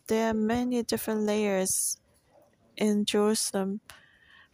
there 0.09 0.31
are 0.31 0.35
many 0.35 0.83
different 0.83 1.21
layers 1.21 1.99
in 2.77 3.05
Jerusalem 3.05 3.81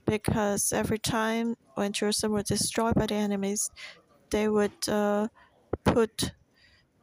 because 0.05 0.73
every 0.73 0.99
time 0.99 1.55
when 1.75 1.93
Jerusalem 1.93 2.33
was 2.33 2.45
destroyed 2.45 2.95
by 2.95 3.07
the 3.07 3.15
enemies, 3.15 3.71
they 4.31 4.49
would 4.49 4.89
uh, 4.89 5.29
put 5.85 6.33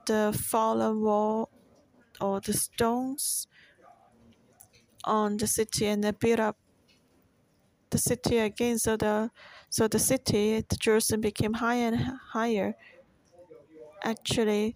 the 0.08 0.38
fallen 0.38 1.02
wall 1.02 1.50
or 2.22 2.42
the 2.42 2.54
stones 2.54 3.48
on 5.04 5.38
the 5.38 5.48
city 5.48 5.86
and 5.88 6.04
they 6.04 6.12
build 6.12 6.40
up 6.40 6.58
the 7.90 7.98
city 7.98 8.38
again. 8.38 8.78
So 8.80 8.98
the 8.98 9.32
so 9.70 9.88
the 9.88 10.00
city, 10.00 10.62
the 10.68 10.76
Jerusalem 10.78 11.22
became 11.22 11.54
higher 11.54 11.88
and 11.88 11.98
higher. 12.32 12.76
Actually, 14.04 14.76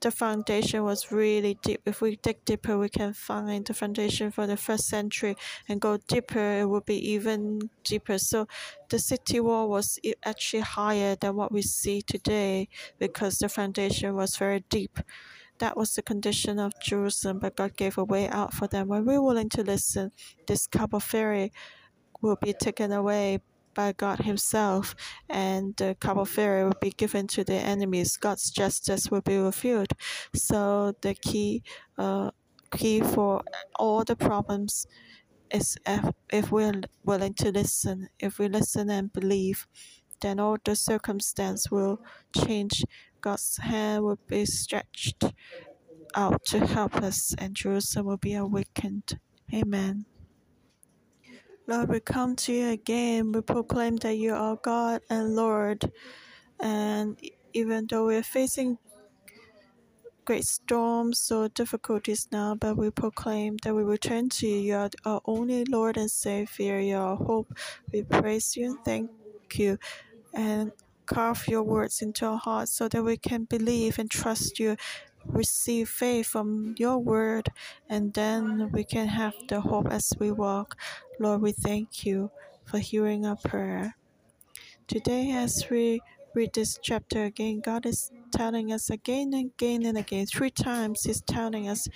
the 0.00 0.10
foundation 0.10 0.82
was 0.84 1.12
really 1.12 1.58
deep. 1.62 1.82
If 1.84 2.00
we 2.00 2.16
dig 2.16 2.44
deeper, 2.44 2.78
we 2.78 2.88
can 2.88 3.12
find 3.12 3.64
the 3.64 3.74
foundation 3.74 4.30
for 4.30 4.46
the 4.46 4.56
first 4.56 4.88
century 4.88 5.36
and 5.68 5.80
go 5.80 5.98
deeper, 6.08 6.60
it 6.60 6.68
would 6.68 6.86
be 6.86 7.12
even 7.12 7.70
deeper. 7.84 8.18
So 8.18 8.46
the 8.88 8.98
city 8.98 9.40
wall 9.40 9.68
was 9.68 9.98
actually 10.24 10.60
higher 10.60 11.16
than 11.16 11.36
what 11.36 11.52
we 11.52 11.62
see 11.62 12.02
today 12.02 12.68
because 12.98 13.38
the 13.38 13.48
foundation 13.48 14.14
was 14.14 14.36
very 14.36 14.64
deep. 14.70 14.98
That 15.58 15.76
was 15.76 15.94
the 15.94 16.02
condition 16.02 16.58
of 16.58 16.72
Jerusalem, 16.80 17.38
but 17.38 17.56
God 17.56 17.76
gave 17.76 17.98
a 17.98 18.04
way 18.04 18.28
out 18.28 18.54
for 18.54 18.66
them. 18.66 18.88
When 18.88 19.04
we're 19.04 19.20
willing 19.20 19.50
to 19.50 19.62
listen, 19.62 20.12
this 20.46 20.66
cup 20.66 20.94
of 20.94 21.04
fury 21.04 21.52
will 22.22 22.36
be 22.40 22.54
taken 22.54 22.92
away 22.92 23.40
by 23.74 23.92
God 23.92 24.20
Himself, 24.20 24.94
and 25.28 25.74
the 25.76 25.96
cup 26.00 26.16
of 26.16 26.28
fire 26.28 26.64
will 26.64 26.74
be 26.80 26.90
given 26.90 27.26
to 27.28 27.44
the 27.44 27.54
enemies. 27.54 28.16
God's 28.16 28.50
justice 28.50 29.10
will 29.10 29.20
be 29.20 29.38
revealed. 29.38 29.92
So 30.34 30.94
the 31.00 31.14
key, 31.14 31.62
uh, 31.98 32.30
key 32.72 33.00
for 33.00 33.42
all 33.76 34.04
the 34.04 34.16
problems 34.16 34.86
is 35.50 35.76
if, 35.86 36.12
if 36.32 36.52
we're 36.52 36.80
willing 37.04 37.34
to 37.34 37.50
listen. 37.50 38.08
If 38.18 38.38
we 38.38 38.48
listen 38.48 38.90
and 38.90 39.12
believe, 39.12 39.66
then 40.20 40.38
all 40.38 40.58
the 40.64 40.76
circumstance 40.76 41.70
will 41.70 42.00
change. 42.34 42.84
God's 43.20 43.58
hand 43.58 44.04
will 44.04 44.18
be 44.26 44.46
stretched 44.46 45.24
out 46.14 46.44
to 46.46 46.66
help 46.66 46.96
us, 46.96 47.34
and 47.38 47.54
Jerusalem 47.54 48.06
will 48.06 48.16
be 48.16 48.34
awakened. 48.34 49.18
Amen. 49.52 50.09
Lord, 51.70 51.88
we 51.88 52.00
come 52.00 52.34
to 52.34 52.52
you 52.52 52.70
again. 52.70 53.30
We 53.30 53.42
proclaim 53.42 53.94
that 53.98 54.16
you 54.16 54.34
are 54.34 54.56
God 54.56 55.02
and 55.08 55.36
Lord. 55.36 55.92
And 56.58 57.16
even 57.52 57.86
though 57.88 58.06
we're 58.06 58.24
facing 58.24 58.76
great 60.24 60.44
storms 60.44 61.30
or 61.30 61.48
difficulties 61.48 62.26
now, 62.32 62.56
but 62.56 62.76
we 62.76 62.90
proclaim 62.90 63.56
that 63.62 63.72
we 63.72 63.84
return 63.84 64.30
to 64.30 64.48
you. 64.48 64.56
You 64.56 64.74
are 64.78 64.90
our 65.04 65.20
only 65.26 65.64
Lord 65.64 65.96
and 65.96 66.10
Savior. 66.10 66.80
You 66.80 66.96
are 66.96 67.10
our 67.10 67.16
hope. 67.16 67.54
We 67.92 68.02
praise 68.02 68.56
you 68.56 68.70
and 68.70 68.78
thank 68.84 69.10
you. 69.54 69.78
And 70.34 70.72
carve 71.06 71.46
your 71.46 71.62
words 71.62 72.02
into 72.02 72.26
our 72.26 72.38
hearts 72.38 72.72
so 72.72 72.88
that 72.88 73.04
we 73.04 73.16
can 73.16 73.44
believe 73.44 74.00
and 74.00 74.10
trust 74.10 74.58
you 74.58 74.76
receive 75.24 75.88
faith 75.88 76.26
from 76.26 76.74
your 76.78 76.98
word, 76.98 77.48
and 77.88 78.14
then 78.14 78.70
we 78.72 78.84
can 78.84 79.08
have 79.08 79.34
the 79.48 79.60
hope 79.60 79.88
as 79.90 80.12
we 80.18 80.30
walk. 80.30 80.76
Lord, 81.18 81.42
we 81.42 81.52
thank 81.52 82.04
you 82.04 82.30
for 82.64 82.78
hearing 82.78 83.26
our 83.26 83.36
prayer. 83.36 83.96
Today, 84.88 85.30
as 85.32 85.66
we 85.70 86.00
read 86.34 86.52
this 86.54 86.78
chapter 86.82 87.24
again, 87.24 87.60
God 87.60 87.86
is 87.86 88.10
telling 88.32 88.72
us 88.72 88.90
again 88.90 89.32
and 89.34 89.50
again 89.50 89.84
and 89.84 89.98
again, 89.98 90.26
three 90.26 90.50
times, 90.50 91.02
He's 91.04 91.20
telling 91.22 91.68
us, 91.68 91.88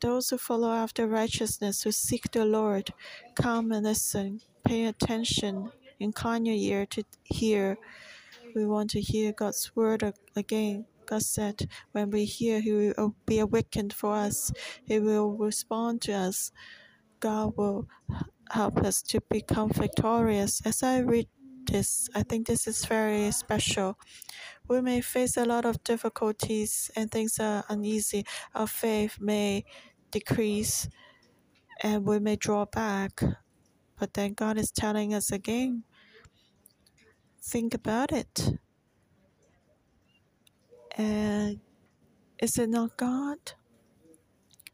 those 0.00 0.30
who 0.30 0.38
follow 0.38 0.70
after 0.72 1.06
righteousness, 1.06 1.82
who 1.82 1.92
seek 1.92 2.30
the 2.30 2.44
Lord, 2.44 2.90
come 3.34 3.72
and 3.72 3.84
listen, 3.84 4.40
pay 4.64 4.86
attention, 4.86 5.72
incline 5.98 6.46
your 6.46 6.56
ear 6.56 6.86
to 6.86 7.02
hear. 7.24 7.78
We 8.54 8.66
want 8.66 8.90
to 8.90 9.00
hear 9.00 9.32
God's 9.32 9.72
word 9.74 10.12
again. 10.36 10.86
God 11.08 11.22
said, 11.22 11.68
when 11.92 12.10
we 12.10 12.24
hear, 12.24 12.60
He 12.60 12.72
will 12.72 12.94
uh, 12.98 13.08
be 13.26 13.38
awakened 13.38 13.92
for 13.92 14.14
us. 14.14 14.52
He 14.84 15.00
will 15.00 15.32
respond 15.32 16.02
to 16.02 16.12
us. 16.12 16.52
God 17.20 17.54
will 17.56 17.88
help 18.50 18.78
us 18.78 19.02
to 19.02 19.20
become 19.30 19.70
victorious. 19.70 20.60
As 20.64 20.82
I 20.82 21.00
read 21.00 21.28
this, 21.66 22.08
I 22.14 22.22
think 22.22 22.46
this 22.46 22.66
is 22.66 22.84
very 22.84 23.30
special. 23.32 23.98
We 24.68 24.82
may 24.82 25.00
face 25.00 25.36
a 25.36 25.44
lot 25.44 25.64
of 25.64 25.82
difficulties 25.82 26.90
and 26.94 27.10
things 27.10 27.40
are 27.40 27.64
uneasy. 27.68 28.24
Our 28.54 28.66
faith 28.66 29.18
may 29.20 29.64
decrease 30.10 30.88
and 31.82 32.04
we 32.04 32.18
may 32.18 32.36
draw 32.36 32.66
back. 32.66 33.22
But 33.98 34.14
then 34.14 34.34
God 34.34 34.58
is 34.58 34.70
telling 34.70 35.14
us 35.14 35.32
again 35.32 35.84
think 37.42 37.72
about 37.74 38.12
it. 38.12 38.58
And 40.98 41.60
is 42.40 42.58
it 42.58 42.68
not 42.70 42.96
God 42.96 43.38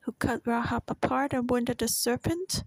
who 0.01 0.13
cut 0.13 0.41
Rahab 0.47 0.85
apart 0.89 1.35
and 1.35 1.49
wounded 1.51 1.79
the 1.79 1.89
serpent 1.89 2.65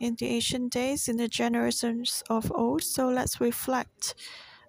in 0.00 0.16
the 0.18 0.26
ancient 0.26 0.72
days, 0.72 1.06
in 1.06 1.18
the 1.18 1.28
generations 1.28 2.22
of 2.30 2.50
old? 2.54 2.82
So 2.82 3.08
let's 3.08 3.38
reflect 3.38 4.14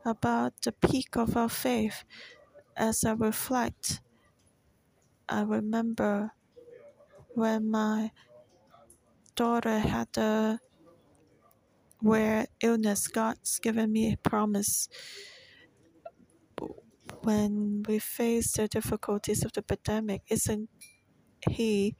about 0.05 0.61
the 0.61 0.73
peak 0.73 1.15
of 1.15 1.37
our 1.37 1.49
faith. 1.49 2.03
As 2.75 3.05
I 3.05 3.13
reflect, 3.13 4.01
I 5.29 5.41
remember 5.43 6.31
when 7.33 7.71
my 7.71 8.11
daughter 9.35 9.79
had 9.79 10.17
a 10.17 10.59
where 11.99 12.47
illness, 12.61 13.07
God's 13.07 13.57
given 13.59 13.91
me 13.91 14.13
a 14.13 14.29
promise 14.29 14.89
when 17.27 17.83
we 17.89 17.99
face 17.99 18.53
the 18.53 18.69
difficulties 18.69 19.43
of 19.43 19.51
the 19.51 19.61
pandemic, 19.61 20.21
isn't 20.29 20.69
He, 21.49 21.97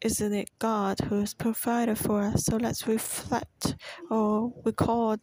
isn't 0.00 0.32
it 0.32 0.48
God 0.58 0.98
who 1.00 1.20
has 1.20 1.34
provided 1.34 1.98
for 1.98 2.22
us? 2.22 2.46
So 2.46 2.56
let's 2.56 2.88
reflect 2.88 3.76
or 4.10 4.50
recall 4.64 5.18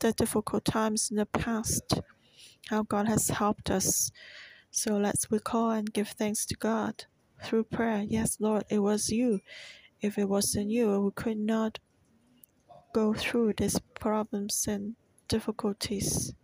the 0.00 0.12
difficult 0.12 0.64
times 0.64 1.08
in 1.08 1.18
the 1.18 1.26
past, 1.26 2.00
how 2.68 2.82
God 2.82 3.06
has 3.06 3.28
helped 3.28 3.70
us. 3.70 4.10
So 4.72 4.96
let's 4.96 5.30
recall 5.30 5.70
and 5.70 5.92
give 5.92 6.08
thanks 6.08 6.46
to 6.46 6.56
God 6.56 7.04
through 7.44 7.64
prayer. 7.64 8.02
Yes, 8.08 8.38
Lord, 8.40 8.64
it 8.68 8.80
was 8.80 9.08
you. 9.08 9.38
If 10.00 10.18
it 10.18 10.28
wasn't 10.28 10.70
you, 10.72 11.00
we 11.00 11.10
could 11.12 11.38
not 11.38 11.78
go 12.92 13.14
through 13.14 13.54
these 13.56 13.78
problems 14.00 14.66
and 14.66 14.96
difficulties. 15.28 16.34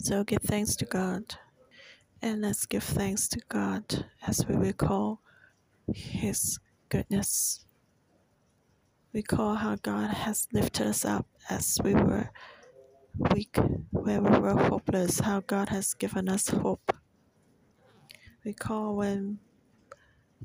So 0.00 0.24
give 0.24 0.42
thanks 0.42 0.76
to 0.76 0.84
God. 0.84 1.22
And 2.20 2.42
let's 2.42 2.66
give 2.66 2.82
thanks 2.82 3.28
to 3.28 3.40
God 3.48 4.06
as 4.26 4.44
we 4.46 4.56
recall 4.56 5.20
His 5.94 6.58
goodness. 6.88 7.64
Recall 9.12 9.54
how 9.54 9.76
God 9.76 10.10
has 10.10 10.46
lifted 10.52 10.86
us 10.88 11.04
up 11.04 11.26
as 11.48 11.78
we 11.82 11.94
were 11.94 12.30
weak, 13.34 13.56
when 13.90 14.24
we 14.24 14.38
were 14.38 14.56
hopeless, 14.56 15.20
how 15.20 15.40
God 15.40 15.68
has 15.70 15.94
given 15.94 16.28
us 16.28 16.48
hope. 16.48 16.92
Recall 18.44 18.96
when 18.96 19.38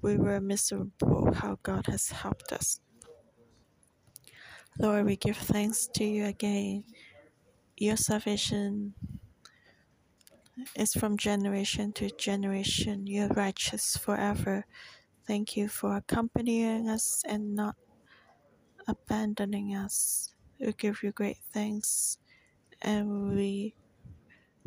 we 0.01 0.17
were 0.17 0.41
miserable, 0.41 1.33
how 1.33 1.57
God 1.63 1.87
has 1.87 2.09
helped 2.09 2.51
us. 2.51 2.79
Lord, 4.79 5.05
we 5.05 5.15
give 5.15 5.37
thanks 5.37 5.87
to 5.95 6.03
you 6.03 6.25
again. 6.25 6.83
Your 7.77 7.97
salvation 7.97 8.93
is 10.75 10.93
from 10.93 11.17
generation 11.17 11.93
to 11.93 12.09
generation. 12.11 13.07
You're 13.07 13.29
righteous 13.29 13.97
forever. 13.97 14.65
Thank 15.25 15.55
you 15.55 15.67
for 15.67 15.97
accompanying 15.97 16.89
us 16.89 17.23
and 17.27 17.55
not 17.55 17.75
abandoning 18.87 19.75
us. 19.75 20.33
We 20.59 20.73
give 20.73 21.01
you 21.03 21.11
great 21.11 21.37
thanks 21.53 22.17
and 22.81 23.35
we 23.35 23.75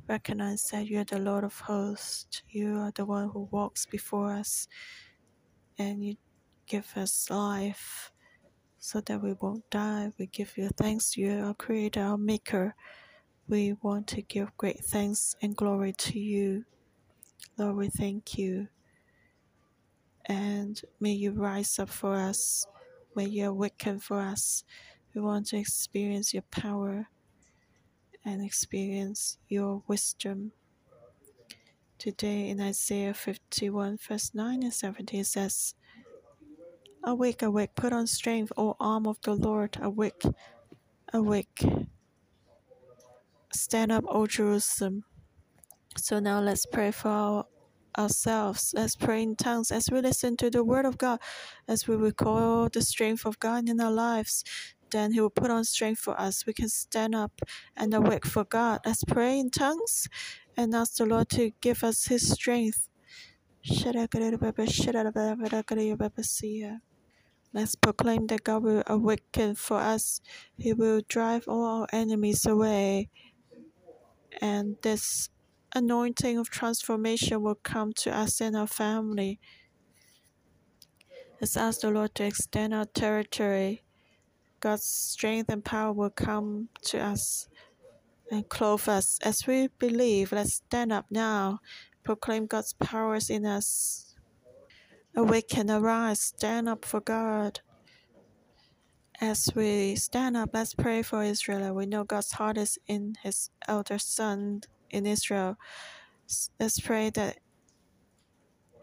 recognize 0.08 0.68
that 0.70 0.86
you 0.86 1.00
are 1.00 1.04
the 1.04 1.18
Lord 1.18 1.44
of 1.44 1.58
hosts. 1.60 2.42
You 2.48 2.76
are 2.78 2.92
the 2.94 3.04
one 3.04 3.28
who 3.28 3.48
walks 3.50 3.86
before 3.86 4.32
us 4.32 4.68
and 5.78 6.04
you 6.04 6.16
give 6.66 6.90
us 6.96 7.30
life 7.30 8.12
so 8.78 9.00
that 9.02 9.22
we 9.22 9.34
won't 9.34 9.68
die. 9.70 10.10
We 10.18 10.26
give 10.26 10.56
you 10.56 10.68
thanks. 10.76 11.16
You 11.16 11.38
are 11.38 11.46
our 11.46 11.54
creator, 11.54 12.02
our 12.02 12.18
maker. 12.18 12.74
We 13.48 13.74
want 13.80 14.08
to 14.08 14.22
give 14.22 14.56
great 14.56 14.80
thanks 14.80 15.36
and 15.40 15.54
glory 15.54 15.92
to 15.92 16.18
you. 16.18 16.64
Lord, 17.56 17.76
we 17.76 17.88
thank 17.88 18.36
you. 18.36 18.66
And 20.24 20.82
may 20.98 21.12
you 21.12 21.30
rise 21.30 21.78
up 21.78 21.88
for 21.88 22.14
us. 22.14 22.66
May 23.14 23.26
you 23.26 23.48
awaken 23.48 24.00
for 24.00 24.18
us. 24.18 24.64
We 25.14 25.20
want 25.20 25.46
to 25.48 25.58
experience 25.58 26.34
your 26.34 26.42
power 26.50 27.06
and 28.24 28.44
experience 28.44 29.38
your 29.48 29.84
wisdom. 29.86 30.50
Today 31.98 32.48
in 32.48 32.60
Isaiah 32.60 33.14
51, 33.14 33.98
verse 34.08 34.32
9 34.34 34.64
and 34.64 34.74
17, 34.74 35.20
it 35.20 35.24
says, 35.24 35.74
Awake, 37.04 37.42
awake, 37.42 37.76
put 37.76 37.92
on 37.92 38.08
strength, 38.08 38.50
O 38.56 38.74
arm 38.80 39.06
of 39.06 39.20
the 39.22 39.34
Lord. 39.34 39.78
Awake, 39.80 40.24
awake 41.12 41.64
Stand 43.56 43.90
up, 43.90 44.04
O 44.06 44.26
Jerusalem. 44.26 45.04
So 45.96 46.20
now 46.20 46.40
let's 46.40 46.66
pray 46.66 46.90
for 46.90 47.46
ourselves. 47.96 48.74
Let's 48.76 48.96
pray 48.96 49.22
in 49.22 49.34
tongues 49.34 49.70
as 49.70 49.90
we 49.90 50.00
listen 50.02 50.36
to 50.36 50.50
the 50.50 50.62
word 50.62 50.84
of 50.84 50.98
God, 50.98 51.20
as 51.66 51.88
we 51.88 51.96
recall 51.96 52.68
the 52.68 52.82
strength 52.82 53.24
of 53.24 53.40
God 53.40 53.68
in 53.68 53.80
our 53.80 53.90
lives. 53.90 54.44
Then 54.90 55.12
He 55.12 55.20
will 55.20 55.30
put 55.30 55.50
on 55.50 55.64
strength 55.64 56.00
for 56.00 56.20
us. 56.20 56.44
We 56.46 56.52
can 56.52 56.68
stand 56.68 57.14
up 57.14 57.40
and 57.76 57.94
awake 57.94 58.26
for 58.26 58.44
God. 58.44 58.80
Let's 58.84 59.04
pray 59.04 59.38
in 59.38 59.50
tongues 59.50 60.06
and 60.56 60.74
ask 60.74 60.96
the 60.96 61.06
Lord 61.06 61.30
to 61.30 61.52
give 61.62 61.82
us 61.82 62.06
His 62.06 62.30
strength. 62.30 62.88
Let's 67.52 67.74
proclaim 67.74 68.26
that 68.26 68.44
God 68.44 68.62
will 68.62 68.82
awaken 68.86 69.54
for 69.54 69.78
us. 69.78 70.20
He 70.58 70.72
will 70.74 71.00
drive 71.08 71.48
all 71.48 71.64
our 71.64 71.86
enemies 71.92 72.44
away 72.44 73.08
and 74.40 74.76
this 74.82 75.28
anointing 75.74 76.38
of 76.38 76.50
transformation 76.50 77.42
will 77.42 77.56
come 77.56 77.92
to 77.92 78.14
us 78.14 78.40
and 78.40 78.56
our 78.56 78.66
family. 78.66 79.38
Let's 81.40 81.56
ask 81.56 81.80
the 81.80 81.90
Lord 81.90 82.14
to 82.14 82.24
extend 82.24 82.72
our 82.72 82.86
territory. 82.86 83.82
God's 84.60 84.84
strength 84.84 85.50
and 85.50 85.64
power 85.64 85.92
will 85.92 86.10
come 86.10 86.68
to 86.84 86.98
us 86.98 87.48
and 88.30 88.48
clothe 88.48 88.88
us. 88.88 89.18
As 89.22 89.46
we 89.46 89.68
believe, 89.78 90.32
let's 90.32 90.54
stand 90.56 90.92
up 90.92 91.06
now, 91.10 91.60
proclaim 92.04 92.46
God's 92.46 92.72
powers 92.72 93.28
in 93.28 93.44
us. 93.44 94.14
Awaken, 95.14 95.70
arise, 95.70 96.20
stand 96.20 96.68
up 96.68 96.84
for 96.84 97.00
God. 97.00 97.60
As 99.20 99.48
we 99.54 99.96
stand 99.96 100.36
up, 100.36 100.50
let's 100.52 100.74
pray 100.74 101.00
for 101.02 101.22
Israel. 101.22 101.74
We 101.74 101.86
know 101.86 102.04
God's 102.04 102.32
heart 102.32 102.58
is 102.58 102.78
in 102.86 103.14
His 103.22 103.48
elder 103.66 103.98
son 103.98 104.60
in 104.90 105.06
Israel. 105.06 105.56
Let's 106.60 106.80
pray 106.80 107.08
that 107.10 107.38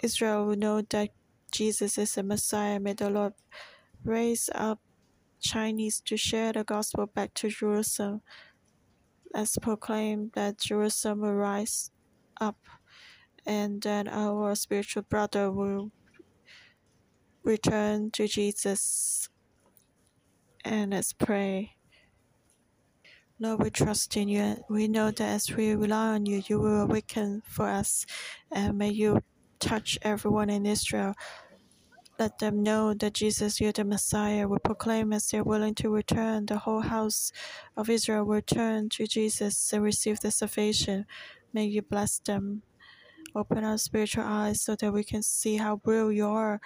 Israel 0.02 0.46
will 0.48 0.56
know 0.56 0.82
that 0.82 1.10
Jesus 1.52 2.00
is 2.00 2.16
the 2.16 2.24
Messiah. 2.24 2.80
May 2.80 2.94
the 2.94 3.12
Lord 3.12 3.34
raise 4.04 4.50
up 4.56 4.80
Chinese 5.40 6.02
to 6.02 6.18
share 6.18 6.52
the 6.52 6.64
gospel 6.64 7.06
back 7.06 7.36
to 7.36 7.50
Jerusalem. 7.50 8.22
Let's 9.36 9.58
proclaim 9.60 10.32
that 10.34 10.58
Jerusalem 10.58 11.22
will 11.22 11.34
rise 11.34 11.92
up 12.42 12.58
and 13.46 13.84
that 13.84 14.08
our 14.08 14.56
spiritual 14.56 15.04
brother 15.04 15.52
will 15.52 15.92
return 17.44 18.10
to 18.12 18.28
Jesus. 18.28 19.30
And 20.64 20.92
let's 20.92 21.14
pray. 21.14 21.76
Lord, 23.40 23.64
we 23.64 23.70
trust 23.70 24.16
in 24.16 24.30
you. 24.30 24.64
We 24.70 24.88
know 24.88 25.12
that 25.12 25.22
as 25.22 25.52
we 25.52 25.76
rely 25.76 26.14
on 26.14 26.26
you, 26.26 26.42
you 26.48 26.60
will 26.60 26.82
awaken 26.82 27.42
for 27.46 27.68
us. 27.68 28.06
And 28.52 28.78
may 28.78 28.90
you 28.90 29.22
touch 29.60 30.00
everyone 30.02 30.50
in 30.50 30.66
Israel. 30.66 31.16
Let 32.18 32.40
them 32.40 32.64
know 32.64 32.94
that 32.94 33.14
Jesus, 33.14 33.60
you're 33.60 33.74
the 33.74 33.84
Messiah. 33.84 34.48
We 34.48 34.58
proclaim 34.64 35.12
as 35.12 35.28
they're 35.28 35.44
willing 35.44 35.76
to 35.76 35.90
return, 35.90 36.46
the 36.46 36.60
whole 36.60 36.82
house 36.82 37.32
of 37.76 37.90
Israel 37.90 38.24
will 38.24 38.42
turn 38.42 38.88
to 38.90 39.08
Jesus 39.08 39.74
and 39.74 39.84
receive 39.84 40.20
the 40.20 40.32
salvation. 40.32 41.06
May 41.52 41.66
you 41.66 41.82
bless 41.82 42.20
them. 42.20 42.62
Open 43.36 43.64
our 43.64 43.80
spiritual 43.80 44.26
eyes 44.26 44.62
so 44.62 44.76
that 44.76 44.94
we 44.94 45.04
can 45.04 45.24
see 45.24 45.58
how 45.58 45.82
real 45.84 46.12
you 46.12 46.28
are 46.28 46.62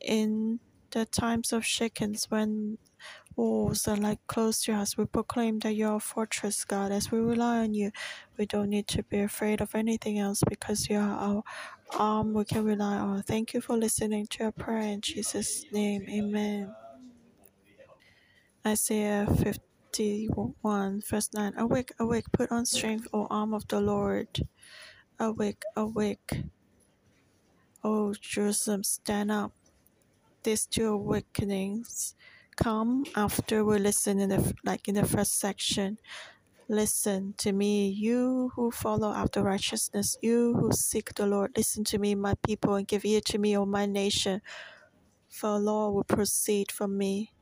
in 0.00 0.60
the 0.92 1.04
times 1.04 1.52
of 1.52 1.64
shakens 1.64 2.30
when 2.30 2.78
walls 3.36 3.88
are 3.88 3.96
like 3.96 4.18
close 4.26 4.62
to 4.64 4.72
us. 4.72 4.96
We 4.96 5.06
proclaim 5.06 5.58
that 5.60 5.74
you're 5.74 5.96
a 5.96 6.00
fortress, 6.00 6.64
God. 6.64 6.92
As 6.92 7.10
we 7.10 7.18
rely 7.18 7.58
on 7.58 7.74
you, 7.74 7.90
we 8.36 8.46
don't 8.46 8.70
need 8.70 8.86
to 8.88 9.02
be 9.02 9.20
afraid 9.20 9.60
of 9.60 9.74
anything 9.74 10.18
else 10.18 10.42
because 10.48 10.88
you 10.88 10.98
are 10.98 11.18
our 11.18 11.42
arm 11.98 12.32
we 12.32 12.44
can 12.44 12.64
rely 12.64 12.96
on. 12.96 13.22
Thank 13.22 13.54
you 13.54 13.60
for 13.60 13.76
listening 13.76 14.26
to 14.28 14.44
our 14.44 14.52
prayer 14.52 14.82
in 14.82 15.00
Jesus' 15.00 15.64
name. 15.72 16.06
Amen. 16.08 16.74
Isaiah 18.66 19.26
51, 19.26 21.02
verse 21.02 21.30
9. 21.34 21.54
Awake, 21.58 21.92
awake, 21.98 22.24
put 22.32 22.50
on 22.50 22.64
strength, 22.64 23.08
O 23.12 23.26
arm 23.30 23.52
of 23.52 23.68
the 23.68 23.80
Lord. 23.80 24.28
Awake, 25.18 25.62
awake. 25.76 26.44
O 27.82 28.14
Jerusalem, 28.14 28.82
stand 28.82 29.30
up. 29.30 29.52
These 30.42 30.66
two 30.66 30.88
awakenings 30.88 32.14
come 32.56 33.04
after 33.16 33.64
we 33.64 33.78
listen 33.78 34.20
in 34.20 34.30
the 34.30 34.54
like 34.64 34.88
in 34.88 34.94
the 34.94 35.06
first 35.06 35.38
section. 35.38 35.98
Listen 36.68 37.34
to 37.38 37.52
me, 37.52 37.88
you 37.88 38.50
who 38.56 38.70
follow 38.70 39.12
after 39.12 39.42
righteousness, 39.42 40.16
you 40.22 40.54
who 40.54 40.72
seek 40.72 41.14
the 41.14 41.26
Lord. 41.26 41.52
Listen 41.56 41.84
to 41.84 41.98
me, 41.98 42.14
my 42.14 42.34
people, 42.46 42.74
and 42.76 42.88
give 42.88 43.04
ear 43.04 43.20
to 43.26 43.38
me, 43.38 43.56
O 43.56 43.66
my 43.66 43.86
nation. 43.86 44.40
For 45.28 45.58
law 45.58 45.90
will 45.90 46.04
proceed 46.04 46.72
from 46.72 46.96
me. 46.96 47.32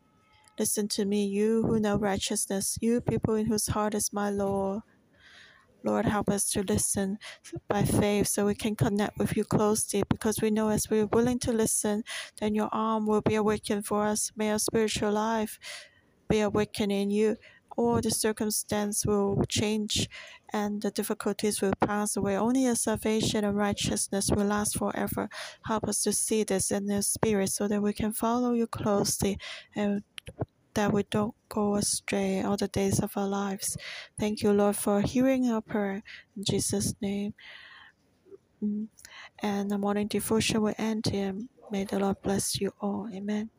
Listen 0.59 0.89
to 0.89 1.05
me, 1.05 1.27
you 1.27 1.63
who 1.63 1.81
know 1.81 1.97
righteousness, 1.97 2.79
you 2.81 3.01
people 3.01 3.35
in 3.35 3.47
whose 3.47 3.69
heart 3.69 3.95
is 3.95 4.13
my 4.13 4.31
law. 4.31 4.83
Lord, 5.85 6.07
help 6.07 6.29
us 6.29 6.51
to 6.51 6.63
listen 6.63 7.19
by 7.69 7.83
faith 7.85 8.29
so 8.29 8.47
we 8.47 8.55
can 8.55 8.77
connect 8.77 9.19
with 9.19 9.37
you 9.37 9.45
closely 9.45 10.03
because 10.09 10.41
we 10.41 10.51
know 10.51 10.69
as 10.69 10.89
we're 10.89 11.07
willing 11.07 11.39
to 11.41 11.53
listen, 11.53 12.05
then 12.41 12.55
your 12.55 12.69
arm 12.73 13.07
will 13.07 13.23
be 13.23 13.35
awakened 13.35 13.87
for 13.87 14.07
us. 14.07 14.31
May 14.37 14.51
our 14.53 14.59
spiritual 14.59 15.13
life 15.13 15.59
be 16.29 16.41
awakened 16.41 16.93
in 16.93 17.11
you. 17.11 17.37
All 17.77 18.01
the 18.01 18.11
circumstance 18.11 19.07
will 19.07 19.43
change 19.49 20.09
and 20.53 20.83
the 20.83 20.91
difficulties 20.91 21.63
will 21.63 21.73
pass 21.81 22.17
away. 22.17 22.37
Only 22.37 22.65
your 22.65 22.75
salvation 22.75 23.45
and 23.45 23.57
righteousness 23.57 24.31
will 24.31 24.45
last 24.45 24.77
forever. 24.77 25.29
Help 25.65 25.89
us 25.89 26.03
to 26.03 26.13
see 26.13 26.45
this 26.45 26.71
in 26.71 26.87
the 26.87 27.03
spirit 27.03 27.49
so 27.49 27.69
that 27.69 27.81
we 27.81 27.95
can 27.95 28.13
follow 28.13 28.53
you 28.53 28.67
closely 28.67 29.39
and 29.75 30.03
that 30.75 30.93
we 30.93 31.05
don't 31.11 31.35
go 31.49 31.77
astray 31.77 32.43
all 32.43 32.57
the 32.57 32.69
days 32.69 33.01
of 33.01 33.17
our 33.17 33.29
lives. 33.29 33.77
Thank 34.19 34.43
you, 34.43 34.53
Lord, 34.53 34.77
for 34.77 35.01
hearing 35.01 35.51
our 35.51 35.61
prayer. 35.61 36.03
In 36.37 36.45
Jesus' 36.45 36.95
name. 37.01 37.35
Mm. 38.63 38.89
And 39.41 39.71
the 39.71 39.79
morning 39.79 40.09
devotion 40.09 40.63
will 40.63 40.75
end 40.79 41.07
here. 41.07 41.35
May 41.71 41.85
the 41.85 41.99
Lord 41.99 42.23
bless 42.23 42.61
you 42.61 42.73
all. 42.81 43.09
Amen. 43.13 43.51